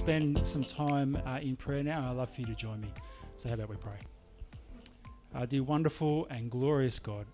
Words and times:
spend 0.00 0.46
some 0.46 0.64
time 0.64 1.14
uh, 1.26 1.40
in 1.42 1.54
prayer 1.56 1.82
now. 1.82 2.08
I'd 2.10 2.16
love 2.16 2.30
for 2.30 2.40
you 2.40 2.46
to 2.46 2.54
join 2.54 2.80
me. 2.80 2.90
So, 3.36 3.48
how 3.50 3.54
about 3.54 3.68
we 3.68 3.76
pray? 3.76 3.98
Uh, 5.34 5.44
dear 5.44 5.62
wonderful 5.62 6.26
and 6.30 6.50
glorious 6.50 6.98
God, 6.98 7.26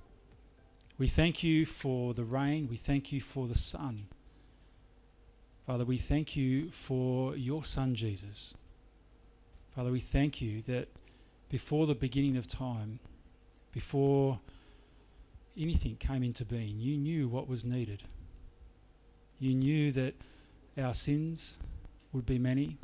we 0.98 1.06
thank 1.06 1.44
you 1.44 1.64
for 1.64 2.12
the 2.12 2.24
rain. 2.24 2.66
We 2.68 2.76
thank 2.76 3.12
you 3.12 3.20
for 3.20 3.46
the 3.46 3.56
sun. 3.56 4.08
Father, 5.64 5.84
we 5.84 5.96
thank 5.96 6.34
you 6.34 6.72
for 6.72 7.36
your 7.36 7.64
Son, 7.64 7.94
Jesus. 7.94 8.54
Father, 9.76 9.92
we 9.92 10.00
thank 10.00 10.42
you 10.42 10.62
that 10.62 10.88
before 11.48 11.86
the 11.86 11.94
beginning 11.94 12.36
of 12.36 12.48
time, 12.48 12.98
before 13.70 14.40
anything 15.56 15.94
came 16.00 16.24
into 16.24 16.44
being, 16.44 16.80
you 16.80 16.96
knew 16.96 17.28
what 17.28 17.46
was 17.46 17.64
needed. 17.64 18.02
You 19.38 19.54
knew 19.54 19.92
that 19.92 20.14
our 20.76 20.94
sins 20.94 21.58
would 22.16 22.26
be 22.26 22.38
many 22.38 22.78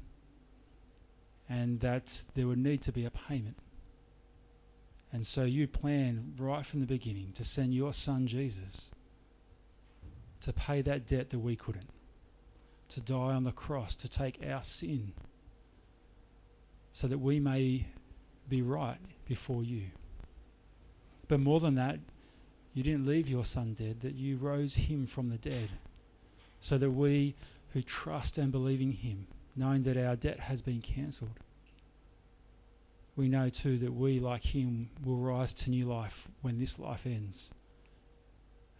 and 1.48 1.80
that 1.80 2.24
there 2.34 2.46
would 2.46 2.58
need 2.58 2.82
to 2.82 2.92
be 2.92 3.04
a 3.04 3.10
payment. 3.10 3.56
And 5.12 5.26
so 5.26 5.42
you 5.42 5.66
planned 5.66 6.36
right 6.38 6.64
from 6.64 6.80
the 6.80 6.86
beginning 6.86 7.32
to 7.34 7.44
send 7.44 7.74
your 7.74 7.92
son 7.92 8.26
Jesus 8.26 8.90
to 10.40 10.52
pay 10.52 10.82
that 10.82 11.06
debt 11.06 11.30
that 11.30 11.38
we 11.38 11.56
couldn't, 11.56 11.90
to 12.88 13.00
die 13.00 13.14
on 13.14 13.44
the 13.44 13.52
cross, 13.52 13.94
to 13.96 14.08
take 14.08 14.40
our 14.48 14.62
sin, 14.62 15.12
so 16.92 17.06
that 17.06 17.18
we 17.18 17.38
may 17.38 17.86
be 18.48 18.60
right 18.60 18.98
before 19.26 19.62
you. 19.62 19.82
But 21.28 21.40
more 21.40 21.60
than 21.60 21.74
that, 21.76 21.98
you 22.74 22.82
didn't 22.82 23.06
leave 23.06 23.28
your 23.28 23.44
son 23.44 23.74
dead, 23.74 24.00
that 24.00 24.14
you 24.14 24.36
rose 24.36 24.74
him 24.74 25.06
from 25.06 25.28
the 25.28 25.36
dead, 25.36 25.70
so 26.60 26.78
that 26.78 26.90
we 26.90 27.34
who 27.72 27.82
trust 27.82 28.38
and 28.38 28.52
believe 28.52 28.80
in 28.80 28.92
him, 28.92 29.26
knowing 29.56 29.82
that 29.84 29.96
our 29.96 30.16
debt 30.16 30.40
has 30.40 30.62
been 30.62 30.80
cancelled, 30.80 31.38
we 33.16 33.28
know 33.28 33.48
too 33.48 33.78
that 33.78 33.92
we, 33.92 34.20
like 34.20 34.42
him, 34.42 34.90
will 35.04 35.16
rise 35.16 35.52
to 35.52 35.70
new 35.70 35.86
life 35.86 36.28
when 36.40 36.58
this 36.58 36.78
life 36.78 37.04
ends. 37.04 37.50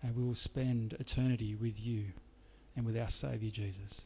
And 0.03 0.17
we 0.17 0.25
will 0.25 0.35
spend 0.35 0.95
eternity 0.99 1.55
with 1.55 1.79
you 1.79 2.07
and 2.75 2.87
with 2.87 2.97
our 2.97 3.09
Saviour 3.09 3.53
Jesus. 3.53 4.03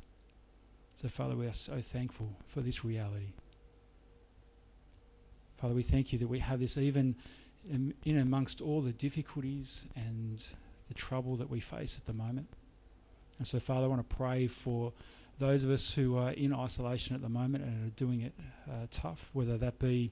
So, 1.01 1.09
Father, 1.09 1.37
we 1.37 1.47
are 1.47 1.53
so 1.53 1.81
thankful 1.81 2.37
for 2.49 2.61
this 2.61 2.85
reality. 2.85 3.33
Father, 5.59 5.75
we 5.75 5.83
thank 5.83 6.13
you 6.13 6.19
that 6.19 6.29
we 6.29 6.41
have 6.41 6.61
this 6.61 6.77
even 6.77 7.17
in, 7.71 8.19
amongst 8.19 8.61
all 8.61 8.81
the 8.81 8.93
difficulties 8.93 9.85
and 9.95 10.45
the 10.89 10.95
trouble 10.95 11.37
that 11.37 11.49
we 11.49 11.61
face 11.61 11.97
at 11.97 12.07
the 12.07 12.13
moment. 12.13 12.49
And 13.39 13.47
so, 13.47 13.61
Father, 13.61 13.85
I 13.85 13.89
want 13.89 14.09
to 14.09 14.17
pray 14.17 14.47
for 14.47 14.93
those 15.39 15.63
of 15.63 15.71
us 15.71 15.91
who 15.91 16.17
are 16.17 16.31
in 16.31 16.55
isolation 16.55 17.15
at 17.15 17.23
the 17.23 17.29
moment 17.29 17.65
and 17.65 17.87
are 17.87 17.95
doing 17.97 18.23
it 18.23 18.33
uh, 18.69 18.87
tough, 18.91 19.29
whether 19.33 19.59
that 19.59 19.79
be 19.79 20.11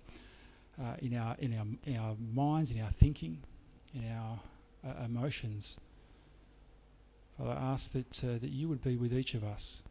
uh, 0.80 0.96
in 0.98 1.16
our 1.16 1.36
in 1.38 1.54
our 1.56 1.66
in 1.84 1.96
our 1.96 2.16
minds, 2.32 2.70
in 2.70 2.80
our 2.80 2.90
thinking, 2.90 3.38
in 3.94 4.10
our 4.10 4.40
uh, 4.86 5.04
emotions. 5.04 5.76
Father, 7.38 7.52
I 7.52 7.72
ask 7.72 7.92
that 7.92 8.22
uh, 8.22 8.38
that 8.38 8.50
you 8.50 8.68
would 8.68 8.82
be 8.82 8.96
with 8.96 9.12
each 9.12 9.34
of 9.34 9.44
us. 9.44 9.82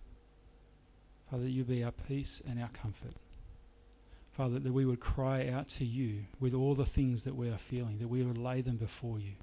Father, 1.30 1.44
that 1.44 1.52
you 1.52 1.64
be 1.64 1.84
our 1.84 1.92
peace 1.92 2.42
and 2.47 2.62
our 2.62 2.70
comfort. 2.70 3.14
Father, 4.34 4.59
that 4.59 4.73
we 4.73 4.86
would 4.86 5.00
cry 5.00 5.47
out 5.47 5.68
to 5.70 5.86
you 5.86 6.25
with 6.40 6.53
all 6.53 6.75
the 6.75 6.86
things 6.86 7.23
that 7.23 7.36
we 7.36 7.50
are 7.50 7.58
feeling, 7.58 8.00
that 8.00 8.08
we 8.08 8.23
would 8.23 8.38
lay 8.38 8.62
them 8.62 8.78
before 8.78 9.20
you. 9.20 9.34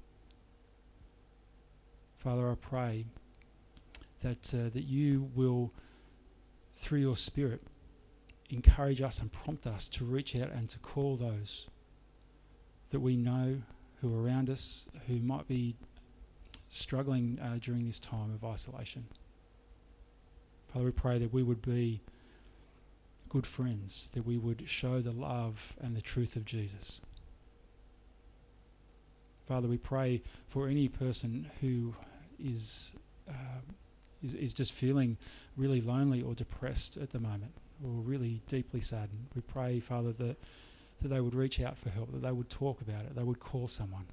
Father, 2.17 2.49
I 2.51 2.55
pray 2.55 3.05
that, 4.21 4.53
uh, 4.53 4.69
that 4.73 4.85
you 4.85 5.29
will, 5.35 5.71
through 6.75 6.99
your 6.99 7.15
Spirit, 7.15 7.61
encourage 8.49 9.01
us 9.01 9.19
and 9.19 9.31
prompt 9.31 9.65
us 9.65 9.87
to 9.87 10.05
reach 10.05 10.35
out 10.35 10.51
and 10.51 10.69
to 10.69 10.79
call 10.79 11.15
those 11.15 11.67
that 12.91 12.99
we 12.99 13.15
know 13.15 13.61
who 14.01 14.13
are 14.13 14.23
around 14.23 14.49
us 14.49 14.85
who 15.07 15.19
might 15.19 15.47
be 15.47 15.75
struggling 16.69 17.39
uh, 17.41 17.57
during 17.61 17.85
this 17.85 17.99
time 17.99 18.33
of 18.33 18.43
isolation. 18.43 19.05
Father, 20.73 20.85
we 20.85 20.91
pray 20.91 21.19
that 21.19 21.33
we 21.33 21.43
would 21.43 21.61
be 21.61 22.01
good 23.29 23.45
friends, 23.45 24.09
that 24.13 24.25
we 24.25 24.37
would 24.37 24.63
show 24.67 25.01
the 25.01 25.11
love 25.11 25.73
and 25.81 25.95
the 25.95 26.01
truth 26.01 26.35
of 26.35 26.45
Jesus. 26.45 27.01
Father, 29.47 29.67
we 29.67 29.77
pray 29.77 30.21
for 30.47 30.67
any 30.67 30.87
person 30.87 31.49
who 31.59 31.93
is 32.39 32.91
uh, 33.29 33.61
is, 34.23 34.33
is 34.33 34.53
just 34.53 34.71
feeling 34.71 35.17
really 35.57 35.81
lonely 35.81 36.21
or 36.21 36.33
depressed 36.33 36.97
at 36.97 37.11
the 37.11 37.19
moment 37.19 37.53
or 37.83 37.89
really 37.89 38.41
deeply 38.47 38.81
saddened. 38.81 39.27
We 39.35 39.41
pray, 39.41 39.79
Father, 39.79 40.11
that, 40.13 40.37
that 41.01 41.07
they 41.07 41.19
would 41.19 41.35
reach 41.35 41.59
out 41.59 41.77
for 41.77 41.89
help, 41.89 42.11
that 42.11 42.21
they 42.21 42.31
would 42.31 42.49
talk 42.49 42.81
about 42.81 43.01
it, 43.01 43.15
they 43.15 43.23
would 43.23 43.39
call 43.39 43.67
someone. 43.67 44.05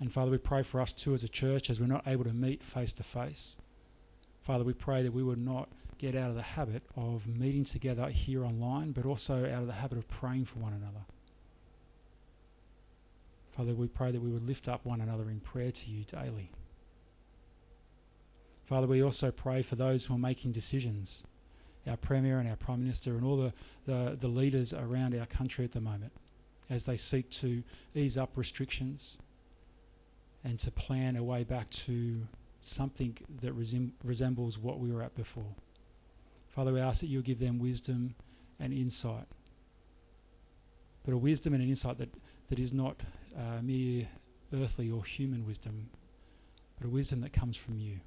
And 0.00 0.12
Father, 0.12 0.30
we 0.30 0.38
pray 0.38 0.62
for 0.62 0.80
us 0.80 0.92
too 0.92 1.14
as 1.14 1.24
a 1.24 1.28
church 1.28 1.70
as 1.70 1.80
we're 1.80 1.86
not 1.86 2.06
able 2.06 2.24
to 2.24 2.32
meet 2.32 2.62
face 2.62 2.92
to 2.94 3.02
face. 3.02 3.56
Father, 4.42 4.64
we 4.64 4.74
pray 4.74 5.02
that 5.02 5.12
we 5.12 5.22
would 5.22 5.38
not 5.38 5.68
get 5.98 6.14
out 6.14 6.28
of 6.28 6.36
the 6.36 6.42
habit 6.42 6.82
of 6.96 7.26
meeting 7.26 7.64
together 7.64 8.08
here 8.08 8.44
online, 8.44 8.92
but 8.92 9.06
also 9.06 9.44
out 9.46 9.62
of 9.62 9.66
the 9.66 9.72
habit 9.74 9.96
of 9.96 10.08
praying 10.08 10.44
for 10.44 10.58
one 10.58 10.72
another. 10.72 11.04
Father, 13.56 13.72
we 13.72 13.86
pray 13.86 14.10
that 14.10 14.20
we 14.20 14.30
would 14.30 14.46
lift 14.46 14.68
up 14.68 14.84
one 14.84 15.00
another 15.00 15.30
in 15.30 15.40
prayer 15.40 15.70
to 15.70 15.90
you 15.90 16.04
daily. 16.04 16.50
Father, 18.64 18.86
we 18.86 19.02
also 19.02 19.30
pray 19.30 19.62
for 19.62 19.76
those 19.76 20.06
who 20.06 20.14
are 20.14 20.18
making 20.18 20.52
decisions, 20.52 21.22
our 21.86 21.96
Premier 21.96 22.38
and 22.38 22.48
our 22.48 22.56
Prime 22.56 22.82
Minister 22.82 23.14
and 23.16 23.24
all 23.24 23.36
the, 23.36 23.52
the, 23.86 24.16
the 24.18 24.28
leaders 24.28 24.72
around 24.72 25.14
our 25.14 25.26
country 25.26 25.64
at 25.64 25.72
the 25.72 25.80
moment, 25.80 26.12
as 26.70 26.84
they 26.84 26.96
seek 26.96 27.28
to 27.30 27.62
ease 27.94 28.16
up 28.16 28.30
restrictions 28.36 29.18
and 30.44 30.58
to 30.60 30.70
plan 30.70 31.16
a 31.16 31.22
way 31.22 31.44
back 31.44 31.68
to 31.70 32.22
something 32.62 33.16
that 33.42 33.56
resem- 33.58 33.92
resembles 34.02 34.58
what 34.58 34.78
we 34.78 34.90
were 34.90 35.02
at 35.02 35.14
before. 35.14 35.54
Father, 36.48 36.72
we 36.72 36.80
ask 36.80 37.00
that 37.00 37.08
you 37.08 37.20
give 37.20 37.40
them 37.40 37.58
wisdom 37.58 38.14
and 38.58 38.72
insight, 38.72 39.26
but 41.04 41.12
a 41.12 41.18
wisdom 41.18 41.52
and 41.52 41.62
an 41.62 41.68
insight 41.68 41.98
that, 41.98 42.08
that 42.48 42.58
is 42.58 42.72
not 42.72 42.96
uh, 43.36 43.60
mere 43.60 44.06
earthly 44.54 44.90
or 44.90 45.04
human 45.04 45.46
wisdom, 45.46 45.90
but 46.78 46.86
a 46.86 46.90
wisdom 46.90 47.20
that 47.20 47.32
comes 47.32 47.56
from 47.56 47.78
you. 47.78 48.00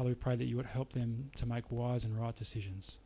Father, 0.00 0.08
we 0.08 0.14
pray 0.14 0.34
that 0.34 0.46
you 0.46 0.56
would 0.56 0.64
help 0.64 0.94
them 0.94 1.30
to 1.36 1.44
make 1.44 1.70
wise 1.70 2.04
and 2.04 2.18
right 2.18 2.34
decisions. 2.34 2.96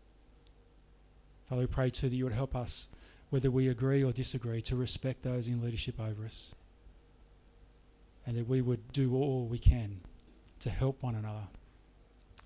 Father, 1.49 1.63
we 1.63 1.67
pray 1.67 1.91
too 1.91 2.09
that 2.09 2.15
you 2.15 2.23
would 2.23 2.33
help 2.33 2.55
us, 2.55 2.87
whether 3.31 3.51
we 3.51 3.67
agree 3.67 4.05
or 4.05 4.13
disagree, 4.13 4.63
to 4.63 4.77
respect 4.77 5.25
those 5.25 5.49
in 5.49 5.61
leadership 5.61 5.99
over 5.99 6.25
us. 6.25 6.55
And 8.25 8.37
that 8.37 8.47
we 8.47 8.61
would 8.61 8.93
do 8.93 9.13
all 9.17 9.45
we 9.45 9.59
can 9.59 10.03
to 10.61 10.71
help 10.71 11.03
one 11.03 11.17
another 11.17 11.49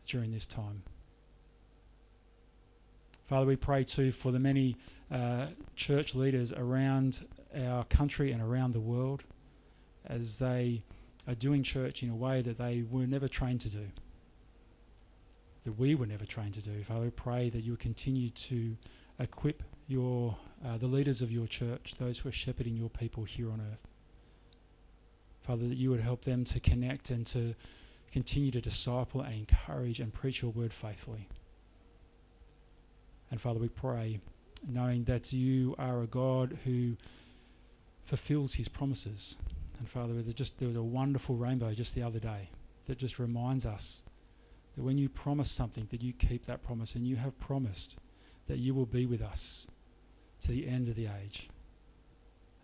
during 0.06 0.32
this 0.32 0.47
time. 0.47 0.82
Father, 3.26 3.44
we 3.44 3.56
pray 3.56 3.84
too 3.84 4.12
for 4.12 4.32
the 4.32 4.38
many 4.38 4.78
uh, 5.12 5.48
church 5.76 6.14
leaders 6.14 6.54
around 6.54 7.26
our 7.54 7.84
country 7.84 8.32
and 8.32 8.41
around 8.41 8.72
the 8.72 8.81
world 8.81 9.25
as 10.06 10.38
they 10.38 10.82
are 11.26 11.34
doing 11.34 11.62
church 11.62 12.03
in 12.03 12.08
a 12.08 12.16
way 12.16 12.41
that 12.41 12.56
they 12.56 12.82
were 12.91 13.06
never 13.06 13.28
trained 13.28 13.60
to 13.60 13.69
do 13.69 13.88
that 15.68 15.78
we 15.78 15.94
were 15.94 16.06
never 16.06 16.24
trained 16.24 16.54
to 16.54 16.62
do. 16.62 16.82
Father, 16.82 17.02
we 17.02 17.10
pray 17.10 17.50
that 17.50 17.60
you 17.60 17.72
would 17.72 17.81
continue 17.81 18.31
to 18.31 18.75
equip 19.19 19.62
your 19.87 20.34
uh, 20.64 20.78
the 20.78 20.87
leaders 20.87 21.20
of 21.20 21.31
your 21.31 21.46
church, 21.46 21.94
those 21.98 22.19
who 22.19 22.31
are 22.31 22.32
shepherding 22.32 22.75
your 22.75 22.88
people 22.88 23.25
here 23.25 23.50
on 23.50 23.60
earth. 23.60 23.87
Father, 25.43 25.69
that 25.69 25.76
you 25.76 25.90
would 25.90 26.00
help 26.00 26.25
them 26.25 26.43
to 26.46 26.58
connect 26.58 27.10
and 27.10 27.26
to 27.26 27.54
continue 28.10 28.50
to 28.50 28.62
disciple 28.62 29.20
and 29.20 29.34
encourage 29.34 30.00
and 30.00 30.10
preach 30.10 30.40
your 30.40 30.52
word 30.52 30.72
faithfully. 30.72 31.28
And 33.31 33.38
Father, 33.38 33.60
we 33.60 33.69
pray, 33.69 34.20
knowing 34.66 35.04
that 35.04 35.34
you 35.34 35.75
are 35.78 36.00
a 36.00 36.06
God 36.06 36.56
who 36.64 36.96
fulfills 38.06 38.54
his 38.54 38.69
promises. 38.69 39.37
And 39.78 39.87
Father, 39.87 40.14
just, 40.32 40.58
there 40.58 40.69
was 40.69 40.78
a 40.78 40.82
wonderful 40.82 41.37
rainbow 41.37 41.75
just 41.75 41.94
the 41.94 42.02
other 42.02 42.19
day 42.20 42.48
that 42.87 42.96
just 42.96 43.19
reminds 43.19 43.66
us 43.66 44.02
that 44.78 44.84
when 44.84 44.96
you 44.96 45.08
promise 45.08 45.50
something, 45.50 45.88
that 45.90 46.02
you 46.02 46.12
keep 46.12 46.46
that 46.46 46.62
promise, 46.62 46.94
and 46.94 47.04
you 47.04 47.16
have 47.16 47.36
promised 47.40 47.96
that 48.46 48.58
you 48.58 48.72
will 48.72 48.86
be 48.86 49.06
with 49.06 49.20
us 49.20 49.66
to 50.40 50.52
the 50.52 50.69
end 50.69 50.88
of 50.88 50.94
the 50.94 51.08
age. 51.20 51.48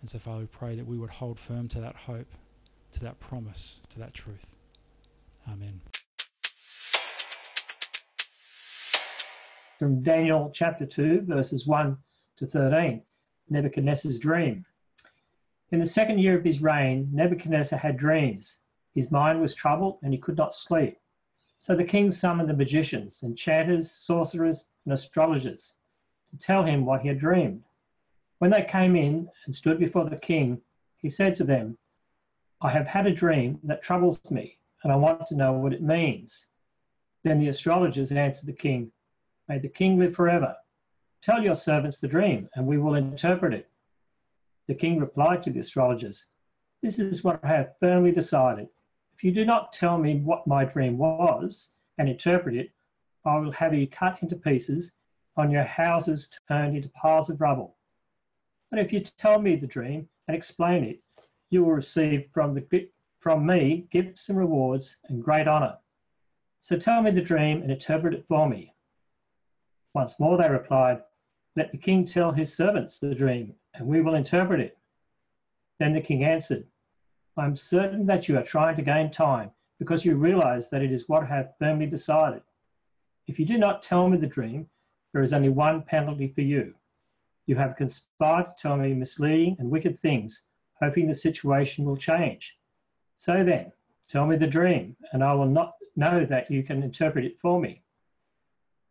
And 0.01 0.09
so, 0.09 0.21
Father, 0.21 0.43
we 0.43 0.47
pray 0.47 0.77
that 0.77 0.87
we 0.87 0.97
would 0.97 1.11
hold 1.11 1.41
firm 1.41 1.67
to 1.71 1.81
that 1.81 1.97
hope, 1.97 2.29
to 2.93 3.01
that 3.01 3.19
promise, 3.19 3.81
to 3.91 3.99
that 3.99 4.15
truth. 4.15 4.47
Amen. 5.51 5.81
From 9.81 10.01
Daniel 10.05 10.53
chapter 10.55 10.87
2, 10.87 11.23
verses 11.23 11.67
1 11.67 11.99
to 12.37 12.47
13, 12.47 13.03
Nebuchadnezzar's 13.51 14.21
dream. 14.21 14.65
In 15.73 15.81
the 15.81 15.87
second 15.87 16.21
year 16.21 16.39
of 16.39 16.45
his 16.45 16.63
reign, 16.63 17.09
Nebuchadnezzar 17.13 17.77
had 17.77 17.97
dreams. 17.97 18.59
His 18.95 19.11
mind 19.11 19.41
was 19.41 19.53
troubled 19.53 19.99
and 20.05 20.13
he 20.13 20.21
could 20.21 20.37
not 20.37 20.55
sleep. 20.55 20.97
So 21.67 21.75
the 21.75 21.83
king 21.83 22.13
summoned 22.13 22.51
the 22.51 22.53
magicians, 22.53 23.23
enchanters, 23.23 23.91
sorcerers, 23.91 24.67
and 24.85 24.93
astrologers 24.93 25.73
to 26.29 26.37
tell 26.37 26.63
him 26.63 26.85
what 26.85 27.01
he 27.01 27.09
had 27.09 27.19
dreamed. 27.19 27.65
When 28.37 28.51
they 28.51 28.65
came 28.65 28.95
in 28.97 29.31
and 29.47 29.55
stood 29.55 29.79
before 29.79 30.05
the 30.05 30.19
king, 30.19 30.61
he 30.99 31.09
said 31.09 31.35
to 31.37 31.45
them, 31.45 31.79
I 32.61 32.69
have 32.69 32.87
had 32.87 33.07
a 33.07 33.15
dream 33.15 33.61
that 33.63 33.81
troubles 33.81 34.21
me, 34.31 34.59
and 34.83 34.93
I 34.93 34.97
want 34.97 35.27
to 35.29 35.37
know 35.37 35.55
what 35.55 35.73
it 35.73 35.81
means. 35.81 36.45
Then 37.23 37.41
the 37.41 37.49
astrologers 37.49 38.13
answered 38.13 38.45
the 38.45 38.53
king, 38.53 38.93
May 39.49 39.59
the 39.59 39.71
king 39.71 39.99
live 39.99 40.15
forever. 40.15 40.55
Tell 41.23 41.43
your 41.43 41.57
servants 41.57 41.97
the 41.97 42.09
dream, 42.09 42.51
and 42.57 42.67
we 42.67 42.77
will 42.77 42.95
interpret 42.95 43.55
it. 43.55 43.71
The 44.67 44.75
king 44.75 45.01
replied 45.01 45.43
to 45.45 45.51
the 45.51 45.61
astrologers, 45.61 46.27
This 46.83 46.99
is 46.99 47.25
what 47.25 47.43
I 47.43 47.49
have 47.49 47.79
firmly 47.81 48.13
decided. 48.13 48.69
If 49.15 49.23
you 49.23 49.31
do 49.31 49.45
not 49.45 49.73
tell 49.73 49.97
me 49.97 50.17
what 50.17 50.47
my 50.47 50.65
dream 50.65 50.99
was 50.99 51.71
and 51.99 52.09
interpret 52.09 52.57
it, 52.57 52.73
I 53.25 53.39
will 53.39 53.53
have 53.53 53.73
you 53.73 53.87
cut 53.87 54.23
into 54.23 54.35
pieces, 54.35 54.93
on 55.37 55.51
your 55.51 55.65
houses 55.65 56.29
turned 56.49 56.77
into 56.77 56.89
piles 56.91 57.31
of 57.31 57.41
rubble. 57.41 57.77
But 58.71 58.81
if 58.81 58.93
you 58.93 59.01
tell 59.01 59.41
me 59.41 59.55
the 59.57 59.69
dream 59.69 60.09
and 60.27 60.37
explain 60.37 60.83
it, 60.83 61.05
you 61.51 61.65
will 61.65 61.73
receive 61.73 62.29
from, 62.33 62.55
the, 62.55 62.91
from 63.21 63.47
me 63.47 63.87
gifts 63.91 64.29
and 64.29 64.39
rewards 64.39 64.97
and 65.09 65.23
great 65.23 65.47
honor. 65.47 65.79
So 66.61 66.77
tell 66.77 67.01
me 67.01 67.13
the 67.13 67.21
dream 67.21 67.63
and 67.63 67.71
interpret 67.71 68.15
it 68.15 68.27
for 68.27 68.49
me. 68.49 68.75
Once 69.95 70.19
more 70.19 70.37
they 70.37 70.49
replied, 70.49 71.03
let 71.55 71.71
the 71.71 71.79
king 71.79 72.05
tell 72.05 72.33
his 72.33 72.53
servants 72.53 72.99
the 72.99 73.15
dream, 73.15 73.55
and 73.75 73.87
we 73.87 74.03
will 74.03 74.17
interpret 74.17 74.59
it. 74.59 74.77
Then 75.79 75.93
the 75.93 76.01
king 76.01 76.25
answered, 76.25 76.67
I 77.37 77.47
am 77.47 77.57
certain 77.57 78.07
that 78.07 78.29
you 78.29 78.39
are 78.39 78.45
trying 78.45 78.77
to 78.77 78.83
gain 78.83 79.11
time, 79.11 79.51
because 79.79 80.05
you 80.05 80.17
realize 80.17 80.71
that 80.71 80.83
it 80.83 80.93
is 80.93 81.09
what 81.09 81.25
I 81.25 81.27
have 81.27 81.55
firmly 81.59 81.87
decided. 81.87 82.43
If 83.27 83.39
you 83.39 83.45
do 83.45 83.59
not 83.59 83.83
tell 83.83 84.09
me 84.09 84.19
the 84.19 84.27
dream, 84.27 84.69
there 85.13 85.23
is 85.23 85.33
only 85.33 85.49
one 85.49 85.83
penalty 85.83 86.29
for 86.29 86.43
you. 86.43 86.75
You 87.47 87.57
have 87.57 87.77
conspired 87.77 88.47
to 88.47 88.55
tell 88.57 88.77
me 88.77 88.95
misleading 88.95 89.57
and 89.59 89.71
wicked 89.71 89.99
things, 89.99 90.43
hoping 90.81 91.09
the 91.09 91.15
situation 91.15 91.85
will 91.85 91.97
change. 91.97 92.57
So 93.17 93.43
then, 93.45 93.73
tell 94.09 94.27
me 94.27 94.37
the 94.37 94.47
dream, 94.47 94.97
and 95.13 95.25
I 95.25 95.35
will 95.35 95.47
not 95.47 95.75
know 95.97 96.25
that 96.27 96.51
you 96.51 96.63
can 96.63 96.83
interpret 96.83 97.25
it 97.25 97.41
for 97.41 97.61
me. 97.61 97.83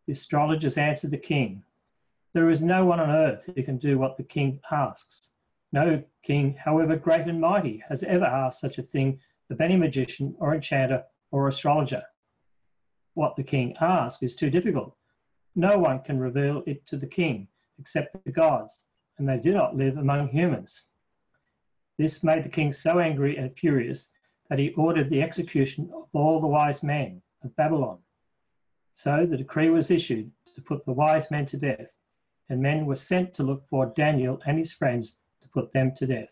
The 0.06 0.12
astrologers 0.12 0.76
answered 0.76 1.12
the 1.12 1.18
king, 1.18 1.62
there 2.34 2.50
is 2.50 2.62
no 2.62 2.84
one 2.84 3.00
on 3.00 3.10
earth 3.10 3.44
who 3.44 3.62
can 3.62 3.78
do 3.78 3.96
what 3.96 4.16
the 4.16 4.22
king 4.24 4.60
asks. 4.70 5.30
No 5.74 6.04
king, 6.22 6.54
however 6.54 6.94
great 6.94 7.26
and 7.26 7.40
mighty, 7.40 7.78
has 7.88 8.04
ever 8.04 8.24
asked 8.24 8.60
such 8.60 8.78
a 8.78 8.82
thing 8.84 9.18
of 9.50 9.60
any 9.60 9.74
magician 9.74 10.36
or 10.38 10.54
enchanter 10.54 11.02
or 11.32 11.48
astrologer. 11.48 12.04
What 13.14 13.34
the 13.34 13.42
king 13.42 13.74
asks 13.80 14.22
is 14.22 14.36
too 14.36 14.50
difficult. 14.50 14.96
No 15.56 15.76
one 15.76 15.98
can 15.98 16.20
reveal 16.20 16.62
it 16.68 16.86
to 16.86 16.96
the 16.96 17.08
king 17.08 17.48
except 17.80 18.24
the 18.24 18.30
gods, 18.30 18.84
and 19.18 19.28
they 19.28 19.40
do 19.40 19.52
not 19.52 19.74
live 19.74 19.96
among 19.96 20.28
humans. 20.28 20.90
This 21.98 22.22
made 22.22 22.44
the 22.44 22.50
king 22.50 22.72
so 22.72 23.00
angry 23.00 23.36
and 23.36 23.52
furious 23.58 24.12
that 24.50 24.60
he 24.60 24.74
ordered 24.74 25.10
the 25.10 25.22
execution 25.22 25.90
of 25.92 26.08
all 26.12 26.40
the 26.40 26.46
wise 26.46 26.84
men 26.84 27.20
of 27.42 27.56
Babylon. 27.56 27.98
So 28.92 29.26
the 29.26 29.38
decree 29.38 29.70
was 29.70 29.90
issued 29.90 30.30
to 30.54 30.62
put 30.62 30.84
the 30.84 30.92
wise 30.92 31.32
men 31.32 31.46
to 31.46 31.56
death 31.56 31.90
and 32.48 32.62
men 32.62 32.86
were 32.86 32.94
sent 32.94 33.34
to 33.34 33.42
look 33.42 33.66
for 33.66 33.86
Daniel 33.86 34.40
and 34.46 34.56
his 34.56 34.70
friends 34.70 35.18
put 35.54 35.72
them 35.72 35.92
to 35.96 36.06
death. 36.06 36.28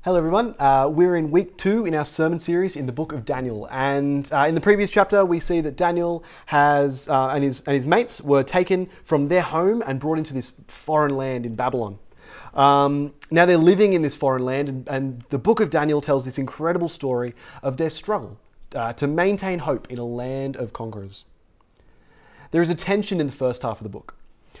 Hello, 0.00 0.16
everyone. 0.16 0.56
Uh, 0.58 0.88
we're 0.90 1.14
in 1.14 1.30
week 1.30 1.56
two 1.58 1.84
in 1.84 1.94
our 1.94 2.06
sermon 2.06 2.38
series 2.38 2.74
in 2.74 2.86
the 2.86 2.92
book 2.92 3.12
of 3.12 3.24
Daniel. 3.24 3.68
And 3.70 4.28
uh, 4.32 4.46
in 4.48 4.56
the 4.56 4.60
previous 4.60 4.90
chapter, 4.90 5.24
we 5.24 5.38
see 5.38 5.60
that 5.60 5.76
Daniel 5.76 6.24
has 6.46 7.08
uh, 7.08 7.28
and, 7.28 7.44
his, 7.44 7.60
and 7.66 7.74
his 7.76 7.86
mates 7.86 8.20
were 8.22 8.42
taken 8.42 8.86
from 9.04 9.28
their 9.28 9.42
home 9.42 9.82
and 9.86 10.00
brought 10.00 10.18
into 10.18 10.34
this 10.34 10.54
foreign 10.66 11.14
land 11.14 11.46
in 11.46 11.54
Babylon. 11.54 11.98
Um, 12.54 13.14
now 13.30 13.44
they're 13.44 13.58
living 13.58 13.92
in 13.92 14.02
this 14.02 14.16
foreign 14.16 14.44
land, 14.44 14.68
and, 14.68 14.88
and, 14.88 15.20
the 15.30 15.38
book 15.38 15.60
of 15.60 15.70
Daniel 15.70 16.00
tells 16.00 16.24
this 16.24 16.36
incredible 16.36 16.88
story 16.88 17.34
of 17.62 17.76
their 17.78 17.88
struggle 17.88 18.38
uh, 18.74 18.92
to 18.94 19.06
maintain 19.06 19.60
hope 19.60 19.90
in 19.90 19.98
a 19.98 20.04
land 20.04 20.56
of 20.56 20.72
conquerors. 20.72 21.24
There 22.50 22.60
is 22.60 22.68
a 22.68 22.74
tension 22.74 23.20
in 23.20 23.26
the 23.26 23.32
first 23.32 23.62
half 23.62 23.78
of 23.78 23.84
the 23.84 23.88
book 23.88 24.14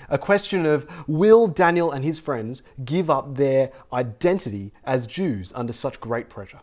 a 0.08 0.18
question 0.18 0.66
of 0.66 0.86
will 1.06 1.46
Daniel 1.46 1.90
and 1.90 2.04
his 2.04 2.18
friends 2.18 2.62
give 2.84 3.10
up 3.10 3.36
their 3.36 3.70
identity 3.92 4.72
as 4.84 5.06
Jews 5.06 5.52
under 5.54 5.72
such 5.72 6.00
great 6.00 6.28
pressure? 6.28 6.60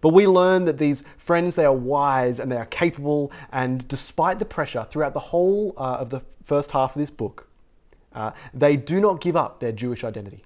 But 0.00 0.10
we 0.10 0.26
learn 0.26 0.64
that 0.64 0.78
these 0.78 1.04
friends, 1.16 1.54
they 1.54 1.64
are 1.64 1.72
wise 1.72 2.38
and 2.38 2.50
they 2.50 2.56
are 2.56 2.66
capable, 2.66 3.30
and 3.52 3.86
despite 3.88 4.38
the 4.38 4.44
pressure 4.44 4.86
throughout 4.88 5.14
the 5.14 5.20
whole 5.20 5.74
uh, 5.76 5.96
of 6.00 6.10
the 6.10 6.22
first 6.42 6.72
half 6.72 6.96
of 6.96 7.00
this 7.00 7.10
book, 7.10 7.48
uh, 8.12 8.32
they 8.52 8.76
do 8.76 9.00
not 9.00 9.20
give 9.20 9.36
up 9.36 9.60
their 9.60 9.72
Jewish 9.72 10.04
identity. 10.04 10.44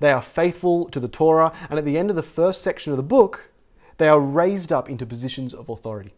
They 0.00 0.12
are 0.12 0.22
faithful 0.22 0.88
to 0.88 1.00
the 1.00 1.08
Torah, 1.08 1.52
and 1.70 1.78
at 1.78 1.84
the 1.84 1.98
end 1.98 2.10
of 2.10 2.16
the 2.16 2.22
first 2.22 2.62
section 2.62 2.92
of 2.92 2.96
the 2.96 3.02
book, 3.02 3.52
they 3.96 4.08
are 4.08 4.20
raised 4.20 4.72
up 4.72 4.90
into 4.90 5.06
positions 5.06 5.54
of 5.54 5.68
authority. 5.68 6.14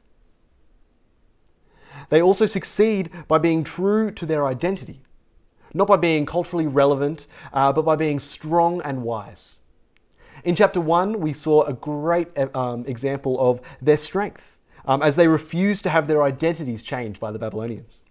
They 2.09 2.23
also 2.23 2.47
succeed 2.47 3.11
by 3.29 3.39
being 3.39 3.65
true 3.65 4.11
to 4.13 4.27
their 4.27 4.47
identity, 4.47 5.01
not 5.75 5.89
by 5.89 5.97
being 5.97 6.27
culturally 6.27 6.67
relevant, 6.67 7.27
uh, 7.53 7.73
but 7.73 7.85
by 7.85 7.97
being 7.97 8.21
strong 8.21 8.81
and 8.83 9.03
wise. 9.03 9.61
In 10.45 10.55
chapter 10.55 10.81
1, 10.81 11.21
we 11.21 11.33
saw 11.33 11.65
a 11.65 11.73
great 11.73 12.29
um, 12.55 12.85
example 12.87 13.41
of 13.41 13.61
their 13.81 13.97
strength 13.97 14.59
um, 14.85 15.03
as 15.03 15.17
they 15.17 15.29
refused 15.29 15.83
to 15.85 15.91
have 15.91 16.07
their 16.07 16.23
identities 16.23 16.83
changed 16.83 17.19
by 17.19 17.33
the 17.33 17.39
Babylonians. 17.39 18.03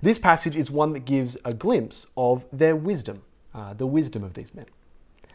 This 0.00 0.18
passage 0.18 0.56
is 0.56 0.70
one 0.70 0.92
that 0.92 1.04
gives 1.04 1.36
a 1.44 1.52
glimpse 1.52 2.06
of 2.16 2.46
their 2.52 2.76
wisdom, 2.76 3.22
uh, 3.54 3.74
the 3.74 3.86
wisdom 3.86 4.22
of 4.22 4.34
these 4.34 4.54
men. 4.54 4.66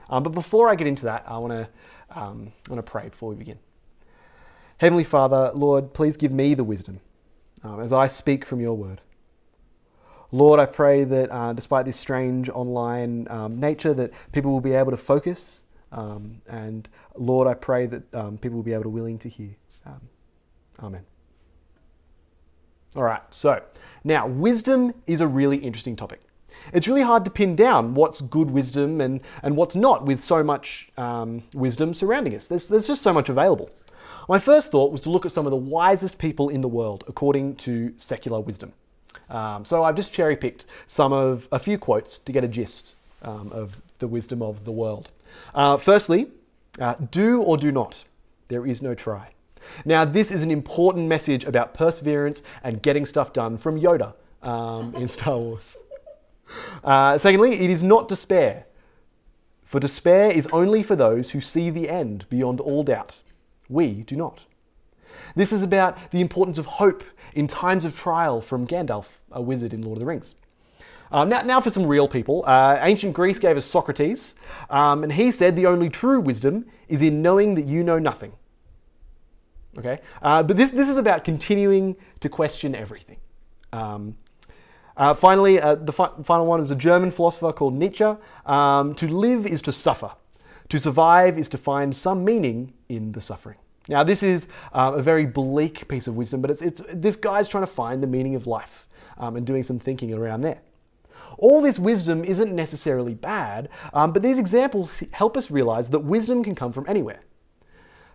Um, 0.10 0.24
but 0.24 0.34
before 0.34 0.70
I 0.70 0.76
get 0.76 0.88
into 0.88 1.06
that, 1.06 1.24
I 1.28 1.38
want 1.38 1.54
to 1.54 1.70
um, 2.14 2.52
want 2.70 2.86
to 2.86 2.92
pray 2.92 3.08
before 3.08 3.30
we 3.30 3.36
begin. 3.36 3.58
Heavenly 4.78 5.06
Father, 5.06 5.52
Lord, 5.54 5.94
please 5.94 6.18
give 6.18 6.32
me 6.32 6.54
the 6.54 6.64
wisdom 6.64 7.00
um, 7.64 7.80
as 7.80 7.94
I 7.94 8.08
speak 8.08 8.46
from 8.46 8.60
your 8.60 8.76
word. 8.76 9.02
Lord, 10.32 10.60
I 10.60 10.66
pray 10.66 11.04
that 11.04 11.30
uh, 11.30 11.54
despite 11.54 11.86
this 11.86 11.98
strange 11.98 12.50
online 12.50 13.28
um, 13.30 13.58
nature, 13.58 13.94
that 13.94 14.12
people 14.32 14.52
will 14.52 14.62
be 14.62 14.74
able 14.74 14.92
to 14.92 14.98
focus. 14.98 15.66
Um, 15.92 16.42
and 16.48 16.88
Lord, 17.16 17.48
I 17.48 17.54
pray 17.54 17.86
that 17.88 18.16
um, 18.16 18.38
people 18.38 18.56
will 18.56 18.64
be 18.64 18.74
able 18.74 18.84
to 18.84 18.90
willing 18.90 19.20
to 19.20 19.30
hear. 19.30 19.56
Um, 19.86 20.02
amen. 20.82 21.06
All 22.96 23.04
right, 23.04 23.22
so 23.30 23.62
now 24.04 24.28
wisdom 24.28 24.94
is 25.06 25.22
a 25.22 25.28
really 25.28 25.58
interesting 25.58 25.96
topic. 25.96 26.22
It's 26.74 26.88
really 26.88 27.02
hard 27.02 27.26
to 27.26 27.32
pin 27.32 27.56
down 27.56 27.94
what's 27.94 28.22
good 28.22 28.52
wisdom 28.52 29.02
and, 29.02 29.22
and 29.42 29.58
what's 29.58 29.76
not 29.76 30.06
with 30.06 30.20
so 30.20 30.44
much 30.44 30.92
um, 30.98 31.44
wisdom 31.54 31.94
surrounding 31.94 32.36
us. 32.36 32.48
There's, 32.48 32.68
there's 32.68 32.88
just 32.88 33.02
so 33.02 33.14
much 33.14 33.30
available. 33.30 33.70
My 34.30 34.40
first 34.40 34.72
thought 34.72 34.92
was 34.92 35.02
to 35.02 35.10
look 35.10 35.26
at 35.26 35.32
some 35.32 35.46
of 35.46 35.52
the 35.52 35.58
wisest 35.58 36.20
people 36.20 36.50
in 36.50 36.62
the 36.62 36.68
world 36.68 37.04
according 37.08 37.56
to 37.58 37.94
secular 37.98 38.40
wisdom. 38.40 38.74
Um, 39.30 39.66
so 39.66 39.84
I've 39.84 39.96
just 39.96 40.12
cherry 40.12 40.36
picked 40.36 40.66
some 40.88 41.14
of 41.14 41.48
a 41.52 41.60
few 41.60 41.78
quotes 41.78 42.18
to 42.20 42.32
get 42.32 42.44
a 42.44 42.48
gist 42.48 42.96
um, 43.22 43.52
of 43.52 43.82
the 44.00 44.08
wisdom 44.08 44.42
of 44.42 44.66
the 44.66 44.72
world. 44.72 45.10
Uh, 45.56 45.78
firstly, 45.78 46.28
uh, 46.80 46.96
do 46.96 47.42
or 47.42 47.58
do 47.58 47.72
not. 47.72 48.06
There 48.48 48.66
is 48.66 48.82
no 48.82 48.94
try. 48.94 49.32
Now, 49.86 50.06
this 50.06 50.32
is 50.32 50.44
an 50.44 50.52
important 50.52 51.08
message 51.08 51.44
about 51.46 51.74
perseverance 51.74 52.42
and 52.64 52.82
getting 52.82 53.06
stuff 53.06 53.32
done 53.32 53.58
from 53.58 53.80
Yoda 53.80 54.14
um, 54.42 54.96
in 54.96 55.08
Star 55.18 55.38
Wars. 55.38 55.78
Uh, 56.84 57.18
secondly, 57.18 57.54
it 57.62 57.70
is 57.70 57.84
not 57.84 58.08
despair. 58.08 58.66
For 59.64 59.80
despair 59.80 60.32
is 60.32 60.48
only 60.48 60.84
for 60.84 60.98
those 60.98 61.32
who 61.32 61.40
see 61.40 61.70
the 61.70 61.88
end 61.88 62.26
beyond 62.30 62.60
all 62.60 62.84
doubt. 62.84 63.22
We 63.72 64.04
do 64.04 64.16
not. 64.16 64.46
This 65.36 65.54
is 65.54 65.64
about 65.64 65.98
the 66.12 66.22
importance 66.22 66.58
of 66.58 66.66
hope 66.66 67.04
in 67.34 67.48
times 67.48 67.86
of 67.86 67.98
trial 67.98 68.42
from 68.42 68.68
Gandalf, 68.68 69.06
a 69.32 69.42
wizard 69.42 69.74
in 69.74 69.82
Lord 69.82 69.98
of 69.98 70.02
the 70.02 70.06
Rings. 70.06 70.36
Um, 71.12 71.30
now, 71.30 71.42
now, 71.42 71.60
for 71.60 71.70
some 71.70 71.86
real 71.86 72.08
people. 72.08 72.44
Uh, 72.46 72.78
ancient 72.82 73.14
Greece 73.14 73.40
gave 73.40 73.58
us 73.58 73.66
Socrates, 73.66 74.36
um, 74.70 75.04
and 75.04 75.12
he 75.12 75.32
said 75.32 75.56
the 75.56 75.66
only 75.66 75.90
true 75.90 76.20
wisdom 76.20 76.66
is 76.88 77.02
in 77.02 77.22
knowing 77.22 77.56
that 77.56 77.66
you 77.66 77.84
know 77.84 78.00
nothing. 78.00 78.34
Okay? 79.78 80.00
Uh, 80.22 80.44
but 80.44 80.58
this, 80.58 80.72
this 80.72 80.90
is 80.90 80.98
about 80.98 81.24
continuing 81.24 81.96
to 82.20 82.30
question 82.30 82.76
everything. 82.76 83.18
Um, 83.74 84.18
uh, 84.96 85.14
finally, 85.14 85.60
uh, 85.60 85.76
the 85.76 85.94
fi- 85.94 86.12
final 86.24 86.46
one 86.46 86.60
is 86.62 86.72
a 86.72 86.76
German 86.76 87.12
philosopher 87.12 87.54
called 87.54 87.74
Nietzsche. 87.74 88.16
Um, 88.46 88.96
to 88.96 89.08
live 89.08 89.46
is 89.46 89.62
to 89.64 89.72
suffer. 89.72 90.12
To 90.70 90.80
survive 90.80 91.38
is 91.38 91.50
to 91.50 91.58
find 91.58 91.94
some 91.94 92.24
meaning 92.24 92.74
in 92.88 93.12
the 93.12 93.22
suffering. 93.22 93.58
Now, 93.88 94.04
this 94.04 94.24
is 94.24 94.48
uh, 94.74 94.94
a 94.96 95.02
very 95.02 95.26
bleak 95.26 95.88
piece 95.88 96.08
of 96.08 96.16
wisdom, 96.16 96.42
but 96.42 96.52
it's, 96.52 96.62
it's, 96.62 96.82
this 96.94 97.16
guy's 97.16 97.48
trying 97.48 97.64
to 97.64 97.72
find 97.72 98.02
the 98.02 98.08
meaning 98.08 98.36
of 98.36 98.48
life 98.48 98.88
um, 99.18 99.36
and 99.36 99.46
doing 99.46 99.64
some 99.64 99.80
thinking 99.80 100.14
around 100.14 100.42
there. 100.42 100.62
All 101.38 101.62
this 101.62 101.80
wisdom 101.80 102.24
isn't 102.24 102.54
necessarily 102.54 103.14
bad, 103.14 103.70
um, 103.94 104.14
but 104.14 104.22
these 104.22 104.38
examples 104.38 105.04
help 105.12 105.38
us 105.38 105.50
realize 105.50 105.90
that 105.90 106.00
wisdom 106.00 106.44
can 106.44 106.56
come 106.56 106.72
from 106.72 106.86
anywhere. 106.88 107.22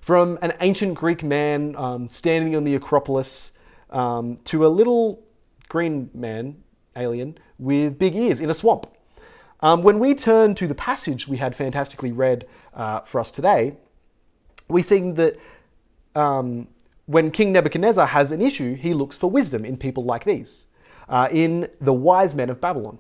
From 0.00 0.38
an 0.42 0.52
ancient 0.60 0.94
Greek 0.94 1.24
man 1.24 1.74
um, 1.76 2.08
standing 2.08 2.54
on 2.54 2.64
the 2.64 2.74
Acropolis 2.74 3.52
um, 3.90 4.36
to 4.44 4.64
a 4.64 4.68
little 4.68 5.24
green 5.68 6.10
man, 6.14 6.62
alien, 6.94 7.38
with 7.58 7.98
big 7.98 8.14
ears 8.14 8.40
in 8.40 8.50
a 8.50 8.54
swamp. 8.54 8.86
Um, 9.60 9.82
when 9.82 9.98
we 9.98 10.14
turn 10.14 10.54
to 10.56 10.68
the 10.68 10.74
passage 10.74 11.26
we 11.26 11.38
had 11.38 11.56
fantastically 11.56 12.12
read 12.12 12.46
uh, 12.74 13.00
for 13.00 13.20
us 13.20 13.30
today, 13.30 13.76
we 14.68 14.82
see 14.82 15.10
that 15.12 15.38
um, 16.16 16.68
when 17.06 17.30
King 17.30 17.52
Nebuchadnezzar 17.52 18.06
has 18.06 18.32
an 18.32 18.40
issue, 18.40 18.74
he 18.74 18.94
looks 18.94 19.16
for 19.16 19.30
wisdom 19.30 19.64
in 19.64 19.76
people 19.76 20.04
like 20.04 20.24
these, 20.24 20.66
uh, 21.08 21.28
in 21.30 21.68
the 21.80 21.92
wise 21.92 22.34
men 22.34 22.50
of 22.50 22.60
Babylon. 22.60 22.98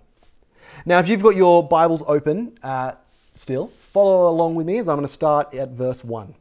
Now, 0.84 0.98
if 0.98 1.08
you've 1.08 1.22
got 1.22 1.34
your 1.34 1.66
Bibles 1.66 2.04
open 2.06 2.58
uh, 2.62 2.92
still, 3.34 3.72
follow 3.92 4.28
along 4.28 4.54
with 4.54 4.66
me 4.66 4.78
as 4.78 4.88
I'm 4.88 4.96
going 4.96 5.06
to 5.06 5.12
start 5.12 5.54
at 5.54 5.70
verse 5.70 6.04
1. 6.04 6.34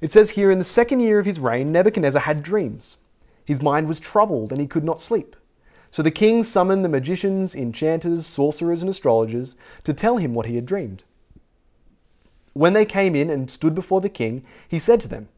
It 0.00 0.12
says 0.12 0.30
here, 0.30 0.50
In 0.50 0.58
the 0.58 0.64
second 0.64 1.00
year 1.00 1.18
of 1.18 1.26
his 1.26 1.40
reign, 1.40 1.72
Nebuchadnezzar 1.72 2.22
had 2.22 2.42
dreams. 2.42 2.98
His 3.44 3.62
mind 3.62 3.88
was 3.88 3.98
troubled 3.98 4.52
and 4.52 4.60
he 4.60 4.66
could 4.66 4.84
not 4.84 5.00
sleep. 5.00 5.34
So 5.90 6.02
the 6.02 6.10
king 6.10 6.42
summoned 6.42 6.84
the 6.84 6.88
magicians, 6.88 7.54
enchanters, 7.54 8.26
sorcerers, 8.26 8.82
and 8.82 8.90
astrologers 8.90 9.56
to 9.84 9.94
tell 9.94 10.18
him 10.18 10.34
what 10.34 10.46
he 10.46 10.56
had 10.56 10.66
dreamed. 10.66 11.04
When 12.54 12.72
they 12.72 12.84
came 12.84 13.14
in 13.14 13.30
and 13.30 13.50
stood 13.50 13.74
before 13.74 14.00
the 14.00 14.08
king, 14.08 14.44
he 14.66 14.78
said 14.78 15.00
to 15.00 15.08
them, 15.08 15.28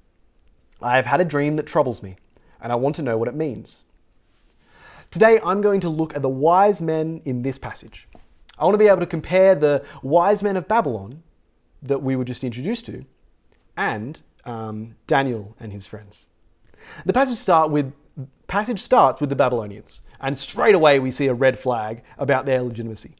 I 0.83 0.97
have 0.97 1.07
had 1.07 1.21
a 1.21 1.25
dream 1.25 1.57
that 1.57 1.67
troubles 1.67 2.03
me, 2.03 2.17
and 2.61 2.73
I 2.73 2.77
want 2.77 2.97
to 2.97 3.03
know 3.03 3.19
what 3.19 3.29
it 3.29 3.35
means. 3.35 3.85
Today, 5.11 5.41
I'm 5.45 5.61
going 5.61 5.81
to 5.81 5.89
look 5.89 6.15
at 6.15 6.23
the 6.23 6.29
wise 6.29 6.81
men 6.81 7.21
in 7.25 7.43
this 7.43 7.59
passage. 7.59 8.09
I 8.59 8.65
want 8.65 8.75
to 8.75 8.79
be 8.79 8.87
able 8.87 9.01
to 9.01 9.07
compare 9.07 9.55
the 9.55 9.85
wise 10.03 10.43
men 10.43 10.57
of 10.57 10.69
Babylon 10.69 11.23
that 11.83 12.03
we 12.03 12.15
were 12.15 12.25
just 12.25 12.45
introduced 12.45 12.87
to 12.87 13.05
and 13.77 14.21
um, 14.45 14.95
Daniel 15.07 15.57
and 15.59 15.73
his 15.73 15.87
friends. 15.87 16.29
The 17.05 17.13
passage, 17.13 17.39
start 17.39 17.71
with, 17.71 17.93
passage 18.47 18.81
starts 18.81 19.21
with 19.21 19.31
the 19.31 19.37
Babylonians, 19.37 20.03
and 20.21 20.39
straight 20.39 20.75
away 20.75 20.99
we 20.99 21.11
see 21.11 21.27
a 21.27 21.35
red 21.35 21.59
flag 21.59 22.03
about 22.19 22.47
their 22.47 22.63
legitimacy. 22.63 23.17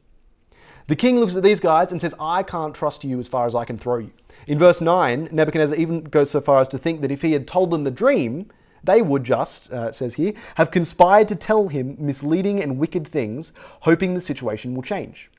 The 0.91 0.97
king 0.97 1.21
looks 1.21 1.37
at 1.37 1.43
these 1.43 1.61
guys 1.61 1.93
and 1.93 2.01
says, 2.01 2.13
I 2.19 2.43
can't 2.43 2.75
trust 2.75 3.05
you 3.05 3.17
as 3.17 3.29
far 3.29 3.47
as 3.47 3.55
I 3.55 3.63
can 3.63 3.77
throw 3.77 3.99
you. 3.99 4.11
In 4.45 4.59
verse 4.59 4.81
9, 4.81 5.29
Nebuchadnezzar 5.31 5.77
even 5.77 6.03
goes 6.03 6.31
so 6.31 6.41
far 6.41 6.59
as 6.59 6.67
to 6.67 6.77
think 6.77 6.99
that 6.99 7.11
if 7.11 7.21
he 7.21 7.31
had 7.31 7.47
told 7.47 7.71
them 7.71 7.85
the 7.85 7.91
dream, 7.91 8.51
they 8.83 9.01
would 9.01 9.23
just, 9.23 9.71
uh, 9.71 9.93
says 9.93 10.15
here, 10.15 10.33
have 10.55 10.69
conspired 10.69 11.29
to 11.29 11.35
tell 11.37 11.69
him 11.69 11.95
misleading 11.97 12.61
and 12.61 12.77
wicked 12.77 13.07
things, 13.07 13.53
hoping 13.83 14.15
the 14.15 14.19
situation 14.19 14.75
will 14.75 14.83
change. 14.83 15.31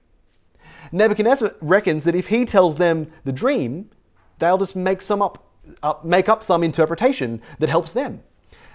Nebuchadnezzar 0.91 1.51
reckons 1.61 2.05
that 2.05 2.15
if 2.15 2.29
he 2.29 2.47
tells 2.47 2.77
them 2.77 3.13
the 3.25 3.33
dream, 3.33 3.91
they'll 4.39 4.57
just 4.57 4.75
make 4.75 5.03
some 5.03 5.21
up 5.21 5.45
up, 5.83 6.03
make 6.03 6.31
up 6.31 6.43
some 6.43 6.65
interpretation 6.65 7.43
that 7.59 7.69
helps 7.69 7.93
them. 7.93 8.23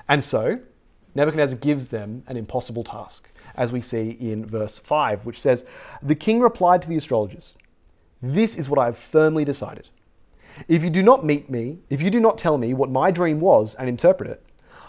And 0.08 0.24
so, 0.24 0.60
Nebuchadnezzar 1.18 1.58
gives 1.58 1.88
them 1.88 2.22
an 2.28 2.38
impossible 2.38 2.84
task, 2.84 3.32
as 3.56 3.72
we 3.72 3.82
see 3.82 4.12
in 4.12 4.46
verse 4.46 4.78
5, 4.78 5.26
which 5.26 5.42
says, 5.42 5.66
The 6.04 6.14
king 6.14 6.40
replied 6.40 6.84
to 6.84 6.88
the 6.88 6.96
astrologers, 6.96 7.58
This 8.22 8.56
is 8.56 8.70
what 8.70 8.78
I 8.78 8.86
have 8.86 9.00
firmly 9.00 9.44
decided. 9.44 9.90
If 10.68 10.84
you 10.84 10.92
do 10.92 11.02
not 11.02 11.26
meet 11.26 11.50
me, 11.50 11.80
if 11.90 12.04
you 12.04 12.12
do 12.12 12.20
not 12.20 12.38
tell 12.38 12.60
me 12.60 12.76
what 12.76 12.92
my 12.92 13.10
dream 13.10 13.40
was 13.40 13.74
and 13.74 13.90
interpret 13.90 14.30
it, 14.30 14.46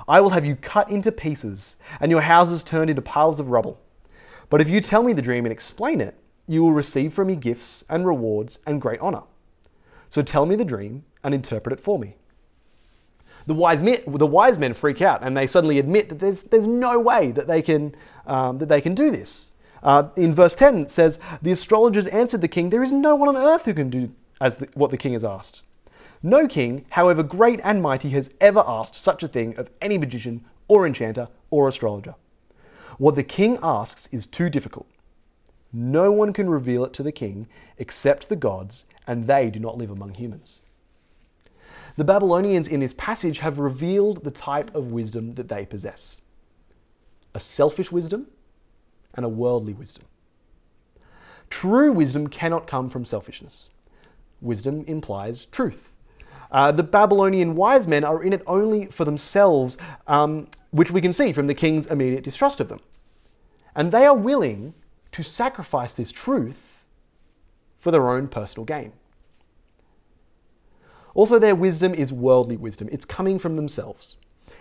I 0.07 0.21
will 0.21 0.29
have 0.29 0.45
you 0.45 0.55
cut 0.57 0.91
into 0.91 1.11
pieces 1.11 1.79
and 1.99 2.11
your 2.11 2.21
houses 2.21 2.63
turned 2.63 2.91
into 2.91 3.01
piles 3.01 3.41
of 3.41 3.49
rubble. 3.49 3.81
But 4.51 4.61
if 4.61 4.69
you 4.69 4.83
tell 4.83 5.03
me 5.03 5.15
the 5.15 5.23
dream 5.23 5.47
and 5.47 5.53
explain 5.53 6.03
it, 6.03 6.15
you 6.47 6.63
will 6.63 6.73
receive 6.73 7.15
from 7.15 7.29
me 7.29 7.37
gifts 7.37 7.85
and 7.89 8.07
rewards 8.07 8.59
and 8.67 8.83
great 8.83 9.01
honor. 9.01 9.23
So 10.11 10.21
tell 10.21 10.45
me 10.45 10.57
the 10.57 10.65
dream 10.67 11.05
and 11.25 11.33
interpret 11.33 11.73
it 11.73 11.81
for 11.81 11.99
me. 11.99 12.17
The 13.49 13.55
wise 13.55 13.83
men, 13.83 14.03
the 14.07 14.27
wise 14.27 14.59
men 14.59 14.75
freak 14.75 15.01
out 15.01 15.23
and 15.23 15.35
they 15.35 15.47
suddenly 15.47 15.79
admit 15.79 16.11
that 16.11 16.19
there's, 16.19 16.43
there's 16.43 16.67
no 16.67 17.01
way 17.01 17.31
that 17.31 17.47
they 17.47 17.63
can, 17.63 17.97
um, 18.27 18.59
that 18.59 18.69
they 18.69 18.83
can 18.83 18.95
do 18.95 19.11
this. 19.11 19.53
Uh, 19.83 20.11
in 20.19 20.35
verse 20.35 20.55
10, 20.55 20.77
it 20.77 20.91
says, 20.91 21.19
The 21.41 21.53
astrologers 21.53 22.07
answered 22.09 22.43
the 22.43 22.49
king, 22.49 22.69
There 22.69 22.83
is 22.83 22.93
no 22.93 23.17
one 23.17 23.27
on 23.27 23.39
earth 23.39 23.65
who 23.65 23.73
can 23.73 23.89
do 23.89 24.13
as 24.39 24.59
the, 24.59 24.69
what 24.75 24.91
the 24.91 24.99
king 24.99 25.15
has 25.15 25.25
asked. 25.25 25.65
No 26.23 26.47
king, 26.47 26.85
however 26.91 27.23
great 27.23 27.59
and 27.65 27.81
mighty, 27.81 28.11
has 28.11 28.31
ever 28.39 28.63
asked 28.67 28.95
such 28.95 29.23
a 29.23 29.29
thing 29.29 29.57
of 29.57 29.71
any 29.81 29.97
magician 29.97 30.45
or 30.69 30.87
enchanter 30.87 31.29
or 31.51 31.69
astrologer. 31.69 32.17
What 32.99 33.15
the 33.15 33.25
king 33.25 33.59
asks 33.63 34.11
is 34.13 34.27
too 34.27 34.51
difficult. 34.51 34.89
No 35.73 36.13
one 36.13 36.35
can 36.35 36.51
reveal 36.51 36.85
it 36.85 36.93
to 36.95 37.03
the 37.03 37.13
king 37.13 37.49
except 37.79 38.29
the 38.29 38.37
gods, 38.37 38.85
and 39.07 39.25
they 39.25 39.49
do 39.49 39.59
not 39.59 39.79
live 39.79 39.91
among 39.91 40.15
humans. 40.15 40.61
The 41.99 42.05
Babylonians 42.05 42.69
in 42.69 42.79
this 42.79 42.95
passage 42.95 43.41
have 43.41 43.59
revealed 43.59 44.23
the 44.23 44.31
type 44.31 44.73
of 44.73 44.93
wisdom 44.93 45.35
that 45.35 45.49
they 45.49 45.67
possess 45.67 46.21
a 47.35 47.41
selfish 47.41 47.91
wisdom 47.91 48.29
and 49.15 49.27
a 49.27 49.29
worldly 49.29 49.73
wisdom. 49.73 50.05
True 51.51 51.91
wisdom 51.91 52.29
cannot 52.29 52.69
come 52.69 52.89
from 52.89 53.05
selfishness. 53.05 53.71
Wisdom 54.41 54.85
implies 54.87 55.47
truth. 55.47 55.97
Uh, 56.53 56.71
the 56.71 56.85
Babylonian 56.85 57.57
wise 57.57 57.89
men 57.89 58.05
are 58.05 58.23
in 58.23 58.33
it 58.33 58.45
only 58.47 58.87
for 58.87 59.05
themselves, 59.05 59.77
um, 60.07 60.47
which 60.71 60.93
we 60.93 61.01
can 61.01 61.13
see 61.13 61.33
from 61.33 61.49
the 61.49 61.55
king's 61.55 61.89
immediate 61.89 62.23
distrust 62.23 62.61
of 62.61 62.69
them. 62.69 62.79
And 63.75 63.91
they 63.91 64.07
are 64.07 64.17
willing 64.17 64.75
to 65.11 65.25
sacrifice 65.25 65.95
this 65.95 66.13
truth 66.13 66.85
for 67.77 67.91
their 67.91 68.09
own 68.09 68.29
personal 68.29 68.65
gain. 68.65 68.93
Also, 71.19 71.37
their 71.41 71.57
wisdom 71.57 71.95
is 71.95 72.13
worldly 72.13 72.57
wisdom, 72.57 72.89
it's 72.93 73.05
coming 73.05 73.41
from 73.41 73.57
themselves. 73.57 74.15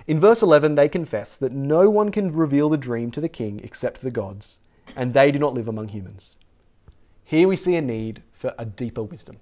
In 0.07 0.19
verse 0.19 0.41
11, 0.41 0.73
they 0.73 0.89
confess 0.89 1.35
that 1.35 1.51
no 1.51 1.87
one 1.87 2.09
can 2.09 2.31
reveal 2.31 2.67
the 2.67 2.79
dream 2.79 3.11
to 3.11 3.21
the 3.21 3.29
king 3.29 3.61
except 3.63 4.01
the 4.01 4.09
gods, 4.09 4.57
and 4.95 5.13
they 5.13 5.31
do 5.31 5.37
not 5.37 5.53
live 5.53 5.67
among 5.67 5.89
humans. 5.89 6.35
Here 7.23 7.47
we 7.47 7.55
see 7.55 7.75
a 7.75 7.81
need 7.83 8.23
for 8.33 8.55
a 8.57 8.65
deeper 8.65 9.03
wisdom. 9.03 9.37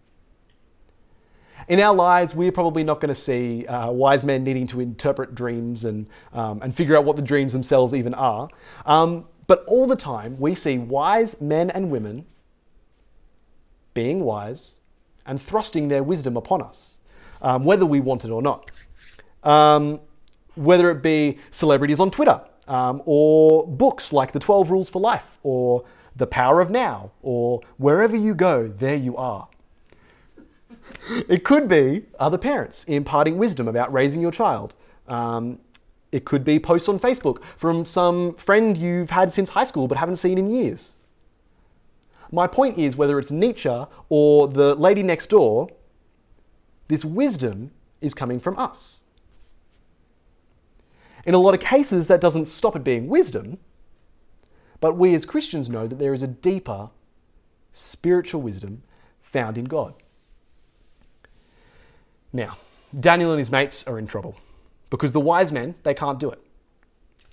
In 1.69 1.79
our 1.79 1.95
lives, 1.95 2.36
we're 2.36 2.51
probably 2.51 2.84
not 2.84 3.00
going 3.00 3.15
to 3.15 3.22
see 3.22 3.65
uh, 3.65 3.91
wise 3.91 4.25
men 4.25 4.43
needing 4.43 4.67
to 4.67 4.81
interpret 4.81 5.34
dreams 5.34 5.86
and, 5.86 6.07
um, 6.34 6.62
and 6.62 6.75
figure 6.75 6.98
out 6.98 7.05
what 7.05 7.15
the 7.15 7.22
dreams 7.22 7.53
themselves 7.53 7.93
even 7.93 8.13
are. 8.13 8.50
Um, 8.86 9.24
but 9.48 9.63
all 9.67 9.88
the 9.88 9.95
time, 9.95 10.38
we 10.38 10.53
see 10.53 10.77
wise 10.77 11.39
men 11.39 11.69
and 11.69 11.89
women 11.89 12.25
being 13.93 14.19
wise 14.19 14.81
and 15.25 15.41
thrusting 15.41 15.88
their 15.88 16.03
wisdom 16.03 16.36
upon 16.36 16.62
us 16.62 17.00
um, 17.41 17.63
whether 17.63 17.85
we 17.85 17.99
want 17.99 18.25
it 18.25 18.31
or 18.31 18.41
not. 18.41 18.71
Um, 19.43 19.99
whether 20.55 20.89
it 20.89 21.01
be 21.03 21.37
celebrities 21.51 21.99
on 21.99 22.11
Twitter, 22.11 22.41
um, 22.67 23.01
or 23.05 23.67
books 23.67 24.13
like 24.13 24.31
The 24.31 24.39
12 24.39 24.71
Rules 24.71 24.89
for 24.89 25.01
Life, 25.01 25.37
or 25.43 25.83
The 26.15 26.27
Power 26.27 26.61
of 26.61 26.69
Now, 26.69 27.11
or 27.21 27.61
wherever 27.77 28.15
you 28.15 28.33
go, 28.33 28.67
there 28.67 28.95
you 28.95 29.15
are. 29.17 29.47
It 31.27 31.43
could 31.43 31.67
be 31.67 32.05
other 32.19 32.37
parents 32.37 32.83
imparting 32.85 33.37
wisdom 33.37 33.67
about 33.67 33.91
raising 33.93 34.21
your 34.21 34.31
child. 34.31 34.73
Um, 35.07 35.59
it 36.11 36.25
could 36.25 36.43
be 36.43 36.59
posts 36.59 36.87
on 36.89 36.99
Facebook 36.99 37.43
from 37.55 37.85
some 37.85 38.35
friend 38.35 38.77
you've 38.77 39.09
had 39.09 39.31
since 39.31 39.49
high 39.49 39.65
school 39.65 39.87
but 39.87 39.97
haven't 39.97 40.15
seen 40.15 40.37
in 40.37 40.49
years. 40.49 40.93
My 42.31 42.47
point 42.47 42.77
is 42.77 42.95
whether 42.95 43.19
it's 43.19 43.31
Nietzsche 43.31 43.85
or 44.09 44.47
the 44.47 44.75
lady 44.75 45.03
next 45.03 45.29
door, 45.29 45.69
this 46.87 47.03
wisdom 47.03 47.71
is 48.01 48.13
coming 48.13 48.39
from 48.39 48.57
us. 48.57 49.03
In 51.25 51.33
a 51.33 51.39
lot 51.39 51.53
of 51.53 51.59
cases, 51.59 52.07
that 52.07 52.21
doesn't 52.21 52.45
stop 52.45 52.75
it 52.75 52.83
being 52.83 53.07
wisdom, 53.07 53.57
but 54.79 54.95
we 54.95 55.15
as 55.15 55.25
Christians 55.25 55.69
know 55.69 55.87
that 55.87 55.97
there 55.97 56.13
is 56.13 56.21
a 56.21 56.27
deeper 56.27 56.89
spiritual 57.71 58.41
wisdom 58.41 58.83
found 59.19 59.57
in 59.57 59.65
God. 59.65 59.95
Now, 62.31 62.57
Daniel 62.97 63.31
and 63.31 63.39
his 63.39 63.49
mates 63.49 63.85
are 63.87 63.97
in 63.97 64.07
trouble 64.07 64.35
because 64.89 65.11
the 65.11 65.19
wise 65.19 65.51
men, 65.51 65.75
they 65.83 65.93
can't 65.93 66.19
do 66.19 66.29
it. 66.29 66.41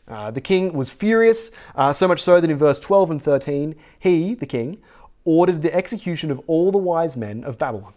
Uh, 0.09 0.31
the 0.31 0.41
king 0.41 0.73
was 0.73 0.91
furious, 0.91 1.51
uh, 1.77 1.93
so 1.93 2.09
much 2.09 2.21
so 2.21 2.41
that 2.41 2.51
in 2.51 2.57
verse 2.57 2.81
12 2.81 3.11
and 3.13 3.23
13, 3.23 3.77
he, 3.99 4.35
the 4.35 4.47
king, 4.47 4.79
ordered 5.25 5.63
the 5.63 5.73
execution 5.75 6.31
of 6.31 6.41
all 6.47 6.73
the 6.73 6.79
wise 6.79 7.17
men 7.17 7.45
of 7.45 7.59
Babylon. 7.59 7.93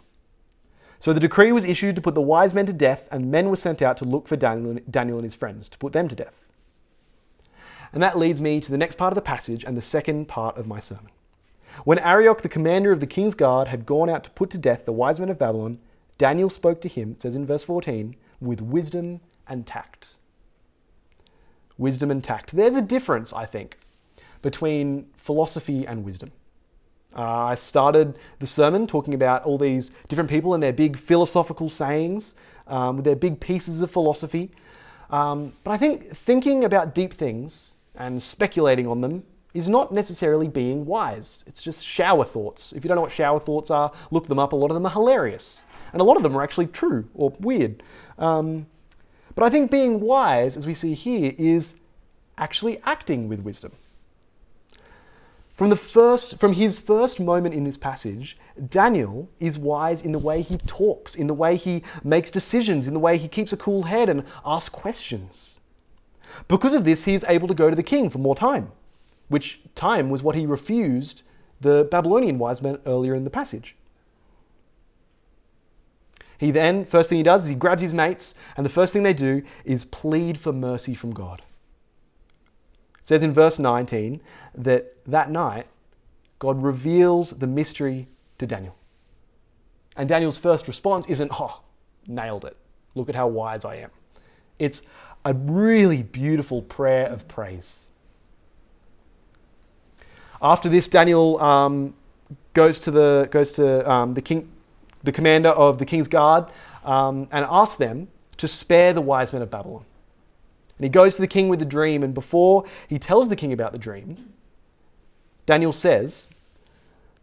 So 1.05 1.13
the 1.13 1.19
decree 1.19 1.51
was 1.51 1.65
issued 1.65 1.95
to 1.97 2.01
put 2.01 2.15
the 2.15 2.21
wise 2.21 2.55
men 2.55 2.65
to 2.65 2.73
death, 2.73 3.07
and 3.11 3.29
men 3.29 3.51
were 3.51 3.55
sent 3.55 3.83
out 3.83 3.95
to 3.97 4.05
look 4.05 4.27
for 4.27 4.35
Daniel, 4.35 4.79
Daniel 4.89 5.19
and 5.19 5.23
his 5.23 5.35
friends, 5.35 5.69
to 5.69 5.77
put 5.77 5.93
them 5.93 6.07
to 6.07 6.15
death. 6.15 6.43
And 7.93 8.01
that 8.01 8.17
leads 8.17 8.41
me 8.41 8.59
to 8.59 8.71
the 8.71 8.77
next 8.79 8.95
part 8.95 9.13
of 9.13 9.15
the 9.15 9.21
passage 9.21 9.63
and 9.63 9.77
the 9.77 9.83
second 9.83 10.27
part 10.27 10.57
of 10.57 10.65
my 10.65 10.79
sermon. 10.79 11.11
When 11.83 11.99
Arioch, 11.99 12.41
the 12.41 12.49
commander 12.49 12.91
of 12.91 13.01
the 13.01 13.05
king's 13.05 13.35
guard, 13.35 13.67
had 13.67 13.85
gone 13.85 14.09
out 14.09 14.23
to 14.23 14.31
put 14.31 14.49
to 14.49 14.57
death 14.57 14.85
the 14.85 14.93
wise 14.93 15.19
men 15.19 15.29
of 15.29 15.37
Babylon, 15.37 15.77
Daniel 16.17 16.49
spoke 16.49 16.81
to 16.81 16.89
him, 16.89 17.11
it 17.11 17.21
says 17.21 17.35
in 17.35 17.45
verse 17.45 17.63
14, 17.63 18.15
with 18.41 18.59
wisdom 18.59 19.21
and 19.47 19.67
tact. 19.67 20.17
Wisdom 21.77 22.09
and 22.09 22.23
tact. 22.23 22.55
There's 22.55 22.75
a 22.75 22.81
difference, 22.81 23.31
I 23.31 23.45
think, 23.45 23.77
between 24.41 25.05
philosophy 25.13 25.85
and 25.85 26.03
wisdom. 26.03 26.31
Uh, 27.15 27.45
I 27.45 27.55
started 27.55 28.17
the 28.39 28.47
sermon 28.47 28.87
talking 28.87 29.13
about 29.13 29.43
all 29.43 29.57
these 29.57 29.91
different 30.07 30.29
people 30.29 30.53
and 30.53 30.61
their 30.61 30.73
big 30.73 30.97
philosophical 30.97 31.69
sayings, 31.69 32.35
um, 32.67 32.97
with 32.97 33.05
their 33.05 33.15
big 33.15 33.39
pieces 33.39 33.81
of 33.81 33.89
philosophy. 33.89 34.51
Um, 35.09 35.53
but 35.63 35.71
I 35.71 35.77
think 35.77 36.03
thinking 36.03 36.63
about 36.63 36.93
deep 36.93 37.13
things 37.13 37.75
and 37.95 38.21
speculating 38.21 38.87
on 38.87 39.01
them 39.01 39.23
is 39.53 39.69
not 39.69 39.93
necessarily 39.93 40.49
being 40.49 40.85
wise. 40.85 41.45
It's 41.47 41.61
just 41.61 41.85
shower 41.85 42.25
thoughts. 42.25 42.73
If 42.73 42.83
you 42.83 42.89
don't 42.89 42.95
know 42.95 43.03
what 43.03 43.11
shower 43.11 43.39
thoughts 43.39 43.71
are, 43.71 43.91
look 44.11 44.27
them 44.27 44.39
up. 44.39 44.51
A 44.51 44.55
lot 44.55 44.69
of 44.69 44.73
them 44.73 44.85
are 44.85 44.91
hilarious. 44.91 45.63
And 45.93 46.01
a 46.01 46.03
lot 46.03 46.17
of 46.17 46.23
them 46.23 46.35
are 46.35 46.43
actually 46.43 46.67
true 46.67 47.07
or 47.13 47.31
weird. 47.39 47.81
Um, 48.17 48.65
but 49.33 49.45
I 49.45 49.49
think 49.49 49.71
being 49.71 50.01
wise, 50.01 50.57
as 50.57 50.67
we 50.67 50.73
see 50.73 50.93
here, 50.93 51.33
is 51.37 51.75
actually 52.37 52.81
acting 52.83 53.29
with 53.29 53.41
wisdom. 53.41 53.71
From, 55.55 55.69
the 55.69 55.77
first, 55.77 56.37
from 56.37 56.53
his 56.53 56.77
first 56.77 57.17
moment 57.17 57.55
in 57.55 57.63
this 57.63 57.77
passage, 57.77 58.37
Daniel 58.69 59.29
is 59.39 59.57
wise 59.57 60.01
in 60.01 60.11
the 60.11 60.19
way 60.19 60.41
he 60.41 60.57
talks, 60.57 61.15
in 61.15 61.27
the 61.27 61.33
way 61.33 61.55
he 61.55 61.81
makes 62.03 62.29
decisions, 62.29 62.89
in 62.89 62.93
the 62.93 62.99
way 62.99 63.17
he 63.17 63.29
keeps 63.29 63.53
a 63.53 63.57
cool 63.57 63.83
head 63.83 64.09
and 64.09 64.25
asks 64.45 64.67
questions. 64.67 65.61
Because 66.49 66.73
of 66.73 66.83
this, 66.83 67.05
he 67.05 67.15
is 67.15 67.23
able 67.29 67.47
to 67.47 67.53
go 67.53 67.69
to 67.69 67.75
the 67.75 67.83
king 67.83 68.09
for 68.09 68.17
more 68.17 68.35
time, 68.35 68.73
which 69.29 69.61
time 69.75 70.09
was 70.09 70.21
what 70.21 70.35
he 70.35 70.45
refused 70.45 71.23
the 71.61 71.87
Babylonian 71.89 72.37
wise 72.37 72.61
men 72.61 72.79
earlier 72.85 73.15
in 73.15 73.23
the 73.23 73.29
passage. 73.29 73.77
He 76.37 76.51
then, 76.51 76.83
first 76.83 77.09
thing 77.09 77.17
he 77.17 77.23
does 77.23 77.43
is 77.43 77.49
he 77.49 77.55
grabs 77.55 77.81
his 77.81 77.93
mates, 77.93 78.35
and 78.57 78.65
the 78.65 78.69
first 78.69 78.91
thing 78.91 79.03
they 79.03 79.13
do 79.13 79.41
is 79.63 79.85
plead 79.85 80.37
for 80.37 80.51
mercy 80.51 80.93
from 80.93 81.13
God. 81.13 81.43
Says 83.05 83.21
in 83.21 83.31
verse 83.31 83.59
19 83.59 84.19
that 84.55 84.93
that 85.05 85.29
night, 85.29 85.67
God 86.39 86.61
reveals 86.61 87.31
the 87.31 87.47
mystery 87.47 88.07
to 88.39 88.47
Daniel. 88.47 88.75
And 89.95 90.09
Daniel's 90.09 90.39
first 90.39 90.67
response 90.67 91.05
isn't, 91.05 91.31
oh, 91.39 91.61
nailed 92.07 92.45
it. 92.45 92.57
Look 92.95 93.07
at 93.07 93.15
how 93.15 93.27
wise 93.27 93.63
I 93.63 93.75
am. 93.75 93.91
It's 94.57 94.81
a 95.23 95.35
really 95.35 96.01
beautiful 96.01 96.63
prayer 96.63 97.05
of 97.05 97.27
praise. 97.27 97.85
After 100.41 100.67
this, 100.67 100.87
Daniel 100.87 101.39
um, 101.41 101.93
goes 102.53 102.79
to 102.79 102.91
the 102.91 103.27
goes 103.31 103.51
to 103.53 103.89
um, 103.89 104.15
the 104.15 104.21
king, 104.21 104.51
the 105.03 105.11
commander 105.11 105.49
of 105.49 105.77
the 105.77 105.85
king's 105.85 106.07
guard, 106.07 106.45
um, 106.83 107.27
and 107.31 107.45
asks 107.49 107.75
them 107.75 108.07
to 108.37 108.47
spare 108.47 108.93
the 108.93 109.01
wise 109.01 109.31
men 109.31 109.41
of 109.41 109.49
Babylon. 109.51 109.85
And 110.77 110.83
he 110.83 110.89
goes 110.89 111.15
to 111.15 111.21
the 111.21 111.27
king 111.27 111.47
with 111.49 111.59
the 111.59 111.65
dream, 111.65 112.03
and 112.03 112.13
before 112.13 112.65
he 112.87 112.99
tells 112.99 113.29
the 113.29 113.35
king 113.35 113.53
about 113.53 113.71
the 113.71 113.77
dream, 113.77 114.33
Daniel 115.45 115.71
says, 115.71 116.27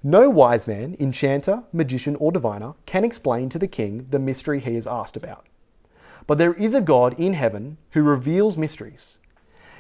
No 0.02 0.30
wise 0.30 0.66
man, 0.66 0.96
enchanter, 0.98 1.64
magician, 1.72 2.16
or 2.16 2.32
diviner 2.32 2.74
can 2.86 3.04
explain 3.04 3.48
to 3.50 3.58
the 3.58 3.68
king 3.68 4.06
the 4.10 4.18
mystery 4.18 4.60
he 4.60 4.74
is 4.74 4.86
asked 4.86 5.16
about. 5.16 5.46
But 6.26 6.38
there 6.38 6.54
is 6.54 6.74
a 6.74 6.80
God 6.80 7.18
in 7.18 7.32
heaven 7.34 7.78
who 7.90 8.02
reveals 8.02 8.56
mysteries. 8.56 9.18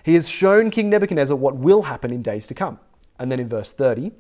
He 0.02 0.14
has 0.14 0.28
shown 0.28 0.70
King 0.70 0.90
Nebuchadnezzar 0.90 1.36
what 1.36 1.56
will 1.56 1.82
happen 1.82 2.12
in 2.12 2.22
days 2.22 2.46
to 2.48 2.54
come. 2.54 2.80
And 3.18 3.30
then 3.30 3.38
in 3.38 3.48
verse 3.48 3.72
30, 3.72 4.12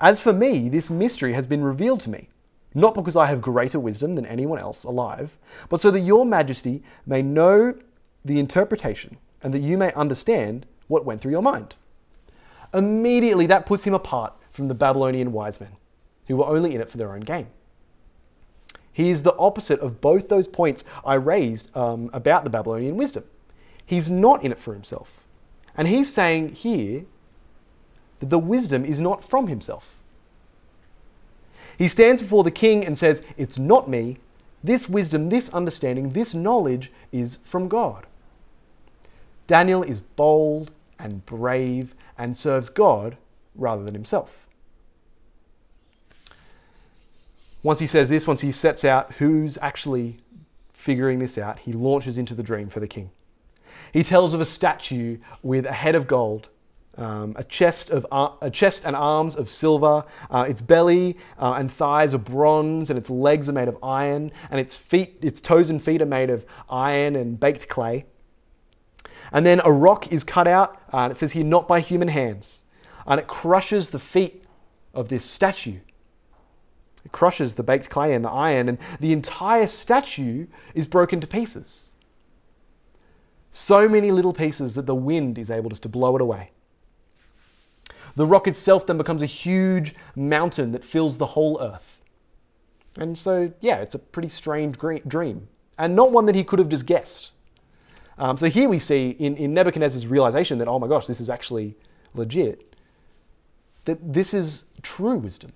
As 0.00 0.22
for 0.22 0.32
me, 0.32 0.68
this 0.68 0.90
mystery 0.90 1.34
has 1.34 1.46
been 1.46 1.62
revealed 1.62 2.00
to 2.00 2.10
me, 2.10 2.28
not 2.74 2.94
because 2.94 3.14
I 3.16 3.26
have 3.26 3.40
greater 3.40 3.78
wisdom 3.78 4.16
than 4.16 4.26
anyone 4.26 4.58
else 4.58 4.82
alive, 4.82 5.38
but 5.68 5.80
so 5.80 5.90
that 5.92 6.00
your 6.00 6.26
majesty 6.26 6.82
may 7.06 7.22
know 7.22 7.74
the 8.24 8.38
interpretation 8.38 9.16
and 9.42 9.54
that 9.54 9.60
you 9.60 9.78
may 9.78 9.92
understand 9.94 10.66
what 10.88 11.04
went 11.04 11.20
through 11.20 11.32
your 11.32 11.42
mind. 11.42 11.76
Immediately, 12.72 13.46
that 13.46 13.66
puts 13.66 13.84
him 13.84 13.94
apart 13.94 14.34
from 14.50 14.68
the 14.68 14.74
Babylonian 14.74 15.32
wise 15.32 15.60
men, 15.60 15.76
who 16.26 16.36
were 16.36 16.46
only 16.46 16.74
in 16.74 16.80
it 16.80 16.88
for 16.88 16.98
their 16.98 17.12
own 17.12 17.20
gain. 17.20 17.48
He 18.92 19.10
is 19.10 19.22
the 19.22 19.36
opposite 19.36 19.80
of 19.80 20.00
both 20.00 20.28
those 20.28 20.48
points 20.48 20.84
I 21.04 21.14
raised 21.14 21.74
um, 21.76 22.10
about 22.12 22.44
the 22.44 22.50
Babylonian 22.50 22.96
wisdom. 22.96 23.24
He's 23.84 24.10
not 24.10 24.44
in 24.44 24.52
it 24.52 24.58
for 24.58 24.74
himself. 24.74 25.26
And 25.76 25.88
he's 25.88 26.12
saying 26.12 26.50
here 26.50 27.06
that 28.18 28.30
the 28.30 28.38
wisdom 28.38 28.84
is 28.84 29.00
not 29.00 29.24
from 29.24 29.46
himself. 29.46 29.96
He 31.78 31.88
stands 31.88 32.20
before 32.20 32.44
the 32.44 32.50
king 32.50 32.84
and 32.84 32.98
says, 32.98 33.22
It's 33.36 33.58
not 33.58 33.88
me. 33.88 34.18
This 34.62 34.88
wisdom, 34.88 35.30
this 35.30 35.48
understanding, 35.54 36.10
this 36.10 36.34
knowledge 36.34 36.92
is 37.10 37.38
from 37.42 37.68
God. 37.68 38.06
Daniel 39.50 39.82
is 39.82 39.98
bold 39.98 40.70
and 40.96 41.26
brave 41.26 41.96
and 42.16 42.36
serves 42.36 42.68
God 42.68 43.16
rather 43.56 43.82
than 43.82 43.94
himself. 43.94 44.46
Once 47.64 47.80
he 47.80 47.86
says 47.86 48.08
this, 48.08 48.28
once 48.28 48.42
he 48.42 48.52
sets 48.52 48.84
out 48.84 49.14
who's 49.14 49.58
actually 49.60 50.18
figuring 50.72 51.18
this 51.18 51.36
out, 51.36 51.58
he 51.58 51.72
launches 51.72 52.16
into 52.16 52.32
the 52.32 52.44
dream 52.44 52.68
for 52.68 52.78
the 52.78 52.86
king. 52.86 53.10
He 53.92 54.04
tells 54.04 54.34
of 54.34 54.40
a 54.40 54.44
statue 54.44 55.18
with 55.42 55.66
a 55.66 55.72
head 55.72 55.96
of 55.96 56.06
gold, 56.06 56.50
um, 56.96 57.34
a, 57.36 57.42
chest 57.42 57.90
of, 57.90 58.06
uh, 58.12 58.30
a 58.40 58.52
chest 58.52 58.84
and 58.84 58.94
arms 58.94 59.34
of 59.34 59.50
silver, 59.50 60.04
uh, 60.30 60.46
its 60.48 60.60
belly 60.60 61.18
uh, 61.40 61.54
and 61.54 61.72
thighs 61.72 62.14
are 62.14 62.18
bronze, 62.18 62.88
and 62.88 62.96
its 62.96 63.10
legs 63.10 63.48
are 63.48 63.52
made 63.52 63.66
of 63.66 63.76
iron, 63.82 64.30
and 64.48 64.60
its 64.60 64.78
feet, 64.78 65.18
its 65.22 65.40
toes 65.40 65.70
and 65.70 65.82
feet 65.82 66.00
are 66.00 66.06
made 66.06 66.30
of 66.30 66.46
iron 66.68 67.16
and 67.16 67.40
baked 67.40 67.66
clay. 67.66 68.06
And 69.32 69.46
then 69.46 69.60
a 69.64 69.72
rock 69.72 70.12
is 70.12 70.24
cut 70.24 70.48
out, 70.48 70.80
uh, 70.92 70.98
and 70.98 71.12
it 71.12 71.16
says 71.16 71.32
here, 71.32 71.44
not 71.44 71.68
by 71.68 71.80
human 71.80 72.08
hands. 72.08 72.64
And 73.06 73.20
it 73.20 73.26
crushes 73.26 73.90
the 73.90 73.98
feet 73.98 74.44
of 74.92 75.08
this 75.08 75.24
statue. 75.24 75.80
It 77.04 77.12
crushes 77.12 77.54
the 77.54 77.62
baked 77.62 77.88
clay 77.88 78.14
and 78.14 78.24
the 78.24 78.30
iron, 78.30 78.68
and 78.68 78.78
the 78.98 79.12
entire 79.12 79.66
statue 79.66 80.46
is 80.74 80.86
broken 80.86 81.20
to 81.20 81.26
pieces. 81.26 81.90
So 83.50 83.88
many 83.88 84.10
little 84.10 84.32
pieces 84.32 84.74
that 84.74 84.86
the 84.86 84.94
wind 84.94 85.38
is 85.38 85.50
able 85.50 85.70
just 85.70 85.82
to 85.84 85.88
blow 85.88 86.14
it 86.16 86.22
away. 86.22 86.50
The 88.16 88.26
rock 88.26 88.46
itself 88.46 88.86
then 88.86 88.98
becomes 88.98 89.22
a 89.22 89.26
huge 89.26 89.94
mountain 90.14 90.72
that 90.72 90.84
fills 90.84 91.18
the 91.18 91.26
whole 91.26 91.60
earth. 91.60 92.00
And 92.96 93.18
so, 93.18 93.52
yeah, 93.60 93.76
it's 93.76 93.94
a 93.94 93.98
pretty 93.98 94.28
strange 94.28 94.76
dream, 95.06 95.48
and 95.78 95.96
not 95.96 96.12
one 96.12 96.26
that 96.26 96.34
he 96.34 96.44
could 96.44 96.58
have 96.58 96.68
just 96.68 96.86
guessed. 96.86 97.32
Um, 98.20 98.36
so 98.36 98.50
here 98.50 98.68
we 98.68 98.78
see 98.78 99.16
in, 99.18 99.34
in 99.36 99.54
Nebuchadnezzar's 99.54 100.06
realization 100.06 100.58
that, 100.58 100.68
oh 100.68 100.78
my 100.78 100.86
gosh, 100.86 101.06
this 101.06 101.22
is 101.22 101.30
actually 101.30 101.74
legit, 102.14 102.76
that 103.86 104.12
this 104.12 104.34
is 104.34 104.64
true 104.82 105.16
wisdom. 105.16 105.52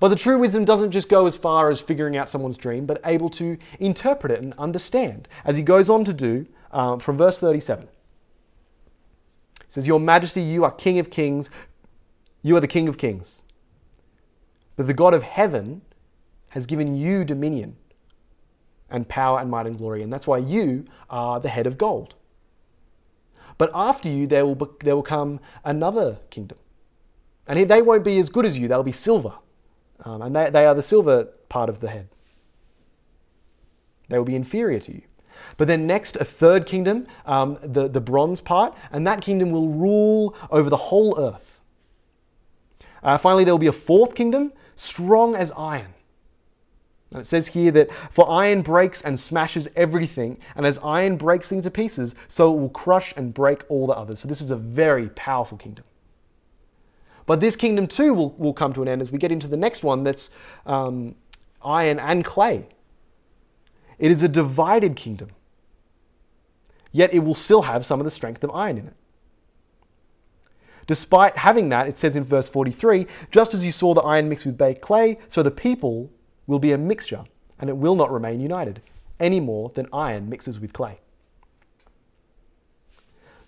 But 0.00 0.08
the 0.08 0.16
true 0.16 0.38
wisdom 0.38 0.64
doesn't 0.64 0.90
just 0.90 1.10
go 1.10 1.26
as 1.26 1.36
far 1.36 1.68
as 1.68 1.82
figuring 1.82 2.16
out 2.16 2.30
someone's 2.30 2.56
dream, 2.56 2.86
but 2.86 3.02
able 3.04 3.28
to 3.30 3.58
interpret 3.78 4.32
it 4.32 4.40
and 4.40 4.54
understand, 4.56 5.28
as 5.44 5.58
he 5.58 5.62
goes 5.62 5.90
on 5.90 6.02
to 6.04 6.14
do 6.14 6.46
um, 6.72 6.98
from 6.98 7.18
verse 7.18 7.38
37. 7.38 7.84
It 7.84 7.90
says, 9.68 9.86
Your 9.86 10.00
Majesty, 10.00 10.40
you 10.40 10.64
are 10.64 10.70
King 10.70 10.98
of 10.98 11.10
kings, 11.10 11.50
you 12.40 12.56
are 12.56 12.60
the 12.60 12.66
King 12.66 12.88
of 12.88 12.96
kings. 12.96 13.42
But 14.76 14.86
the 14.86 14.94
God 14.94 15.12
of 15.12 15.24
heaven 15.24 15.82
has 16.50 16.64
given 16.64 16.96
you 16.96 17.22
dominion 17.22 17.76
and 18.90 19.08
power 19.08 19.38
and 19.38 19.50
might 19.50 19.66
and 19.66 19.76
glory. 19.76 20.02
And 20.02 20.12
that's 20.12 20.26
why 20.26 20.38
you 20.38 20.84
are 21.10 21.40
the 21.40 21.48
head 21.48 21.66
of 21.66 21.78
gold. 21.78 22.14
But 23.58 23.70
after 23.74 24.08
you, 24.08 24.26
there 24.26 24.46
will, 24.46 24.54
be, 24.54 24.66
there 24.80 24.94
will 24.94 25.02
come 25.02 25.40
another 25.64 26.18
kingdom. 26.30 26.58
And 27.46 27.68
they 27.68 27.82
won't 27.82 28.04
be 28.04 28.18
as 28.18 28.28
good 28.28 28.46
as 28.46 28.56
you, 28.58 28.68
they'll 28.68 28.82
be 28.82 28.92
silver. 28.92 29.32
Um, 30.04 30.22
and 30.22 30.36
they, 30.36 30.50
they 30.50 30.66
are 30.66 30.74
the 30.74 30.82
silver 30.82 31.24
part 31.48 31.68
of 31.68 31.80
the 31.80 31.88
head. 31.88 32.08
They 34.08 34.16
will 34.16 34.24
be 34.24 34.36
inferior 34.36 34.78
to 34.80 34.92
you. 34.92 35.02
But 35.56 35.68
then 35.68 35.86
next, 35.86 36.16
a 36.16 36.24
third 36.24 36.66
kingdom, 36.66 37.06
um, 37.26 37.58
the, 37.62 37.88
the 37.88 38.00
bronze 38.00 38.40
part, 38.40 38.76
and 38.92 39.06
that 39.06 39.20
kingdom 39.20 39.50
will 39.50 39.68
rule 39.68 40.36
over 40.50 40.68
the 40.70 40.76
whole 40.76 41.18
earth. 41.18 41.60
Uh, 43.02 43.18
finally, 43.18 43.44
there 43.44 43.54
will 43.54 43.58
be 43.58 43.66
a 43.66 43.72
fourth 43.72 44.14
kingdom, 44.14 44.52
strong 44.76 45.34
as 45.34 45.52
iron. 45.52 45.94
And 47.10 47.22
it 47.22 47.26
says 47.26 47.48
here 47.48 47.70
that 47.70 47.92
for 47.92 48.28
iron 48.30 48.60
breaks 48.60 49.00
and 49.02 49.18
smashes 49.18 49.68
everything, 49.74 50.38
and 50.54 50.66
as 50.66 50.78
iron 50.78 51.16
breaks 51.16 51.48
things 51.48 51.64
to 51.64 51.70
pieces, 51.70 52.14
so 52.28 52.52
it 52.52 52.60
will 52.60 52.68
crush 52.68 53.14
and 53.16 53.32
break 53.32 53.64
all 53.70 53.86
the 53.86 53.94
others. 53.94 54.20
So 54.20 54.28
this 54.28 54.42
is 54.42 54.50
a 54.50 54.56
very 54.56 55.08
powerful 55.10 55.56
kingdom. 55.56 55.84
But 57.24 57.40
this 57.40 57.56
kingdom 57.56 57.86
too 57.86 58.12
will, 58.14 58.30
will 58.38 58.52
come 58.52 58.72
to 58.74 58.82
an 58.82 58.88
end 58.88 59.02
as 59.02 59.10
we 59.10 59.18
get 59.18 59.32
into 59.32 59.48
the 59.48 59.56
next 59.56 59.82
one 59.82 60.04
that's 60.04 60.30
um, 60.66 61.14
iron 61.62 61.98
and 61.98 62.24
clay. 62.24 62.66
It 63.98 64.10
is 64.10 64.22
a 64.22 64.28
divided 64.28 64.94
kingdom, 64.94 65.30
yet 66.92 67.12
it 67.12 67.20
will 67.20 67.34
still 67.34 67.62
have 67.62 67.86
some 67.86 68.00
of 68.00 68.04
the 68.04 68.10
strength 68.10 68.44
of 68.44 68.50
iron 68.50 68.78
in 68.78 68.86
it. 68.88 68.94
Despite 70.86 71.38
having 71.38 71.68
that, 71.68 71.86
it 71.86 71.98
says 71.98 72.16
in 72.16 72.24
verse 72.24 72.48
43 72.48 73.06
just 73.30 73.54
as 73.54 73.64
you 73.64 73.72
saw 73.72 73.94
the 73.94 74.00
iron 74.02 74.28
mixed 74.28 74.46
with 74.46 74.58
baked 74.58 74.80
clay, 74.80 75.18
so 75.28 75.42
the 75.42 75.50
people 75.50 76.10
will 76.48 76.58
be 76.58 76.72
a 76.72 76.78
mixture, 76.78 77.24
and 77.60 77.70
it 77.70 77.76
will 77.76 77.94
not 77.94 78.10
remain 78.10 78.40
united, 78.40 78.82
any 79.20 79.38
more 79.38 79.68
than 79.70 79.86
iron 79.92 80.28
mixes 80.28 80.58
with 80.58 80.72
clay. 80.72 80.98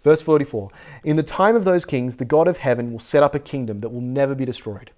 Verse 0.05 0.23
44 0.23 0.71
In 1.05 1.17
the 1.17 1.25
time 1.25 1.57
of 1.57 1.65
those 1.65 1.85
kings, 1.85 2.17
the 2.17 2.25
God 2.25 2.47
of 2.47 2.59
heaven 2.59 2.93
will 2.93 3.01
set 3.01 3.25
up 3.25 3.35
a 3.35 3.41
kingdom 3.41 3.81
that 3.81 3.89
will 3.89 4.01
never 4.01 4.37
be 4.37 4.45
destroyed, 4.45 4.93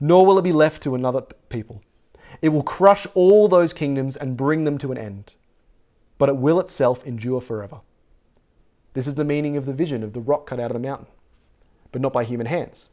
nor 0.00 0.24
will 0.24 0.38
it 0.38 0.42
be 0.42 0.52
left 0.52 0.82
to 0.84 0.94
another 0.94 1.22
people. 1.50 1.82
It 2.40 2.50
will 2.50 2.62
crush 2.62 3.06
all 3.14 3.48
those 3.48 3.72
kingdoms 3.72 4.16
and 4.16 4.36
bring 4.36 4.64
them 4.64 4.78
to 4.78 4.92
an 4.92 4.98
end, 4.98 5.34
but 6.16 6.28
it 6.28 6.36
will 6.36 6.60
itself 6.60 7.04
endure 7.04 7.40
forever. 7.40 7.80
This 8.94 9.06
is 9.06 9.16
the 9.16 9.24
meaning 9.24 9.56
of 9.56 9.66
the 9.66 9.72
vision 9.72 10.02
of 10.02 10.12
the 10.12 10.20
rock 10.20 10.46
cut 10.46 10.60
out 10.60 10.70
of 10.70 10.74
the 10.74 10.80
mountain, 10.88 11.06
but 11.92 12.00
not 12.00 12.12
by 12.12 12.24
human 12.24 12.46
hands. 12.46 12.88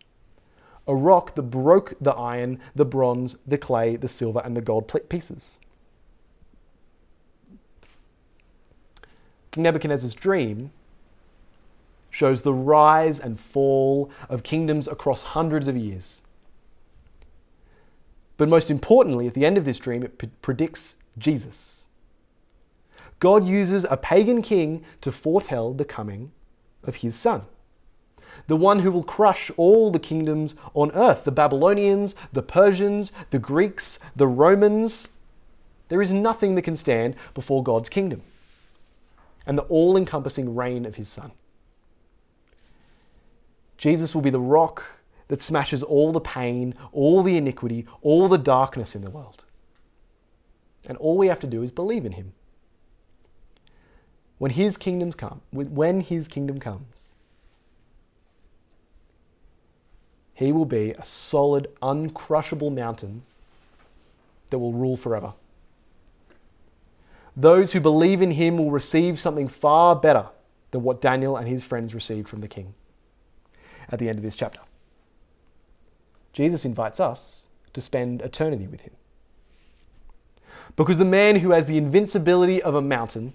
A 0.88 0.96
rock 0.96 1.36
that 1.36 1.44
broke 1.44 1.94
the 2.00 2.14
iron, 2.14 2.60
the 2.74 2.86
bronze, 2.86 3.36
the 3.46 3.58
clay, 3.58 3.96
the 3.96 4.08
silver, 4.08 4.42
and 4.44 4.56
the 4.56 4.62
gold 4.62 4.92
pieces. 5.10 5.60
King 9.52 9.64
Nebuchadnezzar's 9.64 10.16
dream 10.16 10.72
shows 12.10 12.42
the 12.42 12.54
rise 12.54 13.20
and 13.20 13.40
fall 13.40 14.10
of 14.30 14.44
kingdoms 14.44 14.88
across 14.88 15.24
hundreds 15.24 15.68
of 15.68 15.76
years. 15.76 16.22
But 18.38 18.50
most 18.50 18.70
importantly, 18.70 19.28
at 19.28 19.34
the 19.34 19.46
end 19.46 19.58
of 19.58 19.66
this 19.66 19.80
dream, 19.80 20.04
it 20.04 20.42
predicts 20.42 20.96
Jesus. 21.18 21.86
God 23.20 23.46
uses 23.46 23.86
a 23.90 23.98
pagan 23.98 24.42
king 24.42 24.86
to 25.02 25.12
foretell 25.12 25.74
the 25.74 25.86
coming 25.86 26.32
of 26.84 26.98
his 26.98 27.16
son. 27.16 27.44
The 28.46 28.56
one 28.56 28.80
who 28.80 28.92
will 28.92 29.04
crush 29.04 29.52
all 29.58 29.90
the 29.92 30.00
kingdoms 30.00 30.56
on 30.74 30.92
earth 30.92 31.24
the 31.24 31.32
Babylonians, 31.32 32.16
the 32.32 32.44
Persians, 32.44 33.12
the 33.32 33.40
Greeks, 33.40 34.00
the 34.16 34.28
Romans. 34.28 35.10
There 35.90 36.02
is 36.02 36.12
nothing 36.12 36.56
that 36.56 36.62
can 36.64 36.76
stand 36.76 37.16
before 37.34 37.64
God's 37.64 37.90
kingdom 37.90 38.22
and 39.46 39.58
the 39.58 39.64
all 39.64 39.98
encompassing 39.98 40.56
reign 40.56 40.86
of 40.86 40.96
his 40.96 41.08
son. 41.08 41.32
Jesus 43.78 44.14
will 44.14 44.22
be 44.22 44.30
the 44.30 44.40
rock 44.40 44.98
that 45.30 45.42
smashes 45.42 45.84
all 45.84 46.12
the 46.12 46.20
pain, 46.20 46.74
all 46.92 47.24
the 47.24 47.38
iniquity, 47.38 47.86
all 48.02 48.28
the 48.28 48.38
darkness 48.38 48.96
in 48.96 49.04
the 49.04 49.10
world. 49.10 49.46
And 50.86 50.98
all 50.98 51.18
we 51.18 51.28
have 51.28 51.40
to 51.42 51.48
do 51.48 51.64
is 51.64 51.72
believe 51.72 52.06
in 52.06 52.14
him. 52.14 52.34
When 54.38 54.52
his 54.52 54.78
kingdoms 54.78 55.16
come, 55.16 55.42
when 55.52 56.02
his 56.02 56.28
kingdom 56.28 56.60
comes, 56.60 57.07
he 60.38 60.52
will 60.52 60.66
be 60.66 60.92
a 60.92 61.04
solid, 61.04 61.68
uncrushable 61.82 62.72
mountain 62.72 63.24
that 64.52 64.60
will 64.60 64.72
rule 64.72 64.96
forever. 64.96 65.34
Those 67.36 67.74
who 67.74 67.80
believe 67.80 68.22
in 68.22 68.30
him 68.30 68.56
will 68.58 68.70
receive 68.70 69.20
something 69.20 69.48
far 69.48 69.96
better 69.96 70.28
than 70.70 70.84
what 70.84 71.02
Daniel 71.02 71.36
and 71.36 71.48
his 71.48 71.64
friends 71.64 71.96
received 71.96 72.30
from 72.30 72.42
the 72.42 72.48
king 72.48 72.76
at 73.90 73.98
the 73.98 74.10
end 74.10 74.20
of 74.20 74.24
this 74.24 74.36
chapter. 74.36 74.60
Jesus 76.34 76.66
invites 76.66 77.00
us 77.00 77.48
to 77.74 77.82
spend 77.82 78.22
eternity 78.22 78.68
with 78.68 78.82
him. 78.82 78.94
Because 80.76 81.00
the 81.00 81.06
man 81.06 81.38
who 81.38 81.50
has 81.50 81.66
the 81.66 81.80
invincibility 81.80 82.62
of 82.62 82.76
a 82.76 82.82
mountain 82.82 83.34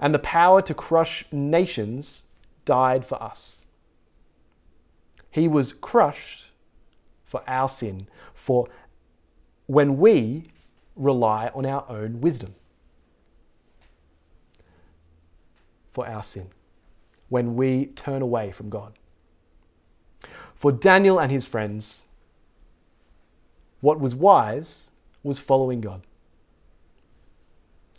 and 0.00 0.12
the 0.12 0.18
power 0.18 0.62
to 0.62 0.74
crush 0.74 1.24
nations 1.30 2.24
died 2.64 3.06
for 3.06 3.22
us. 3.22 3.60
He 5.32 5.48
was 5.48 5.72
crushed 5.72 6.48
for 7.24 7.42
our 7.48 7.66
sin, 7.66 8.06
for 8.34 8.68
when 9.66 9.96
we 9.96 10.44
rely 10.94 11.50
on 11.54 11.64
our 11.64 11.86
own 11.88 12.20
wisdom. 12.20 12.54
For 15.88 16.06
our 16.06 16.22
sin, 16.22 16.48
when 17.30 17.56
we 17.56 17.86
turn 17.86 18.20
away 18.20 18.52
from 18.52 18.68
God. 18.68 18.92
For 20.54 20.70
Daniel 20.70 21.18
and 21.18 21.32
his 21.32 21.46
friends, 21.46 22.04
what 23.80 23.98
was 23.98 24.14
wise 24.14 24.90
was 25.22 25.40
following 25.40 25.80
God. 25.80 26.02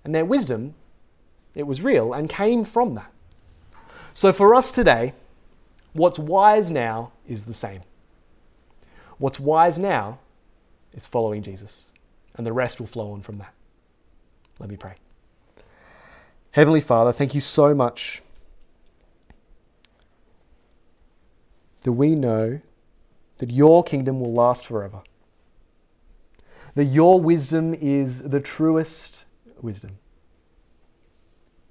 And 0.03 0.13
their 0.13 0.23
wisdom, 0.23 0.75
it 1.55 1.63
was 1.63 1.81
real 1.81 2.13
and 2.13 2.29
came 2.29 2.63
from 2.63 2.93
that. 2.93 3.11
So 4.13 4.31
for 4.31 4.53
us 4.53 4.71
today, 4.71 5.13
what's 5.93 6.19
wise 6.19 6.69
now 6.69 7.11
is 7.27 7.45
the 7.45 7.53
same. 7.53 7.81
What's 9.17 9.39
wise 9.39 9.77
now 9.77 10.19
is 10.93 11.05
following 11.05 11.43
Jesus, 11.43 11.93
and 12.35 12.45
the 12.45 12.53
rest 12.53 12.79
will 12.79 12.87
flow 12.87 13.11
on 13.11 13.21
from 13.21 13.37
that. 13.37 13.53
Let 14.59 14.69
me 14.69 14.77
pray. 14.77 14.95
Heavenly 16.51 16.81
Father, 16.81 17.11
thank 17.11 17.33
you 17.33 17.41
so 17.41 17.73
much 17.73 18.21
that 21.81 21.93
we 21.93 22.15
know 22.15 22.61
that 23.39 23.51
your 23.51 23.83
kingdom 23.83 24.19
will 24.19 24.33
last 24.33 24.65
forever. 24.65 25.01
That 26.75 26.85
your 26.85 27.19
wisdom 27.19 27.73
is 27.73 28.23
the 28.29 28.39
truest 28.39 29.25
wisdom, 29.61 29.97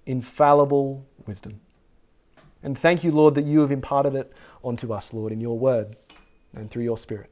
infallible 0.07 1.07
wisdom. 1.27 1.61
And 2.63 2.79
thank 2.79 3.03
you, 3.03 3.11
Lord, 3.11 3.35
that 3.35 3.45
you 3.45 3.61
have 3.61 3.71
imparted 3.71 4.15
it 4.15 4.33
onto 4.63 4.93
us, 4.93 5.13
Lord, 5.13 5.33
in 5.33 5.41
your 5.41 5.59
word 5.59 5.97
and 6.55 6.71
through 6.71 6.85
your 6.85 6.99
spirit. 6.99 7.31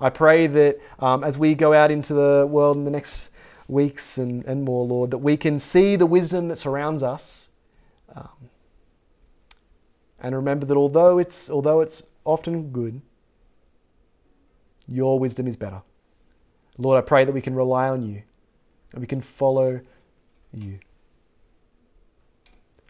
I 0.00 0.10
pray 0.10 0.46
that 0.46 0.80
um, 0.98 1.24
as 1.24 1.38
we 1.38 1.54
go 1.54 1.72
out 1.72 1.90
into 1.90 2.14
the 2.14 2.46
world 2.48 2.76
in 2.76 2.84
the 2.84 2.90
next 2.90 3.30
weeks 3.66 4.18
and, 4.18 4.44
and 4.44 4.64
more, 4.64 4.86
Lord, 4.86 5.10
that 5.10 5.18
we 5.18 5.36
can 5.36 5.58
see 5.58 5.96
the 5.96 6.06
wisdom 6.06 6.48
that 6.48 6.56
surrounds 6.56 7.02
us. 7.02 7.50
Um, 8.14 8.50
and 10.20 10.34
remember 10.34 10.66
that 10.66 10.76
although 10.76 11.18
it's, 11.18 11.50
although 11.50 11.80
it's 11.80 12.02
often 12.24 12.70
good, 12.70 13.00
your 14.88 15.18
wisdom 15.18 15.46
is 15.46 15.56
better. 15.56 15.82
Lord, 16.78 16.96
I 16.96 17.06
pray 17.06 17.24
that 17.24 17.32
we 17.32 17.40
can 17.40 17.54
rely 17.54 17.88
on 17.88 18.02
you 18.02 18.22
and 18.92 19.00
we 19.00 19.06
can 19.06 19.20
follow 19.20 19.80
you. 20.52 20.78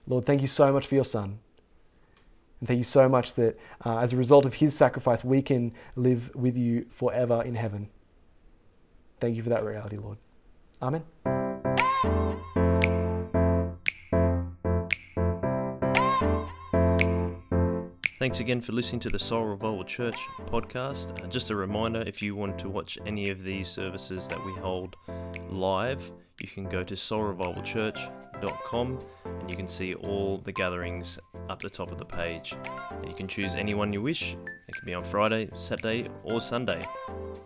Lord, 0.09 0.25
thank 0.25 0.41
you 0.41 0.47
so 0.47 0.73
much 0.73 0.87
for 0.87 0.95
your 0.95 1.05
Son. 1.05 1.39
And 2.61 2.67
thank 2.67 2.79
you 2.79 2.85
so 2.85 3.09
much 3.09 3.35
that 3.35 3.59
uh, 3.85 3.99
as 3.99 4.15
a 4.15 4.17
result 4.17 4.47
of 4.47 4.55
his 4.55 4.75
sacrifice, 4.75 5.23
we 5.23 5.43
can 5.43 5.73
live 5.97 6.35
with 6.35 6.57
you 6.57 6.87
forever 6.89 7.43
in 7.43 7.55
heaven. 7.55 7.91
Thank 9.21 9.37
you 9.37 9.43
for 9.43 9.51
that 9.51 9.65
reality, 9.65 9.99
Lord. 9.99 10.17
Amen. 10.81 11.05
Thanks 18.19 18.41
again 18.41 18.61
for 18.61 18.73
listening 18.73 19.01
to 19.01 19.11
the 19.11 19.19
Soul 19.19 19.45
Revival 19.45 19.85
Church 19.85 20.19
podcast. 20.47 21.23
Uh, 21.23 21.27
just 21.29 21.51
a 21.51 21.57
reminder 21.57 22.03
if 22.07 22.23
you 22.23 22.35
want 22.35 22.59
to 22.59 22.69
watch 22.69 22.99
any 23.07 23.31
of 23.31 23.45
these 23.45 23.69
services 23.69 24.27
that 24.29 24.45
we 24.45 24.53
hold 24.55 24.97
live, 25.51 26.11
you 26.41 26.49
can 26.49 26.65
go 26.65 26.83
to 26.85 26.95
soulrevivalchurch.com 26.95 28.99
and 29.25 29.51
you 29.51 29.57
can 29.57 29.67
see 29.67 29.95
all 29.95 30.39
the 30.39 30.53
gatherings 30.53 31.19
up 31.49 31.61
the 31.61 31.71
top 31.71 31.91
of 31.91 31.99
the 31.99 32.05
page. 32.05 32.55
You 33.07 33.15
can 33.15 33.27
choose 33.27 33.55
any 33.55 33.75
one 33.75 33.93
you 33.93 34.03
wish. 34.03 34.37
It 34.69 34.75
can 34.75 34.85
be 34.85 34.95
on 34.95 35.03
Friday, 35.03 35.49
Saturday, 35.57 36.09
or 36.23 36.41
Sunday. 36.41 36.87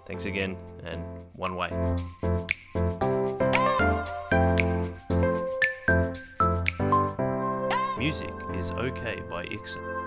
Thanks 0.06 0.26
again, 0.26 0.56
and 0.84 1.02
one 1.34 1.56
way. 1.56 1.70
Music 7.98 8.30
is 8.54 8.72
Okay 8.72 9.22
by 9.30 9.44
Ixon. 9.44 10.01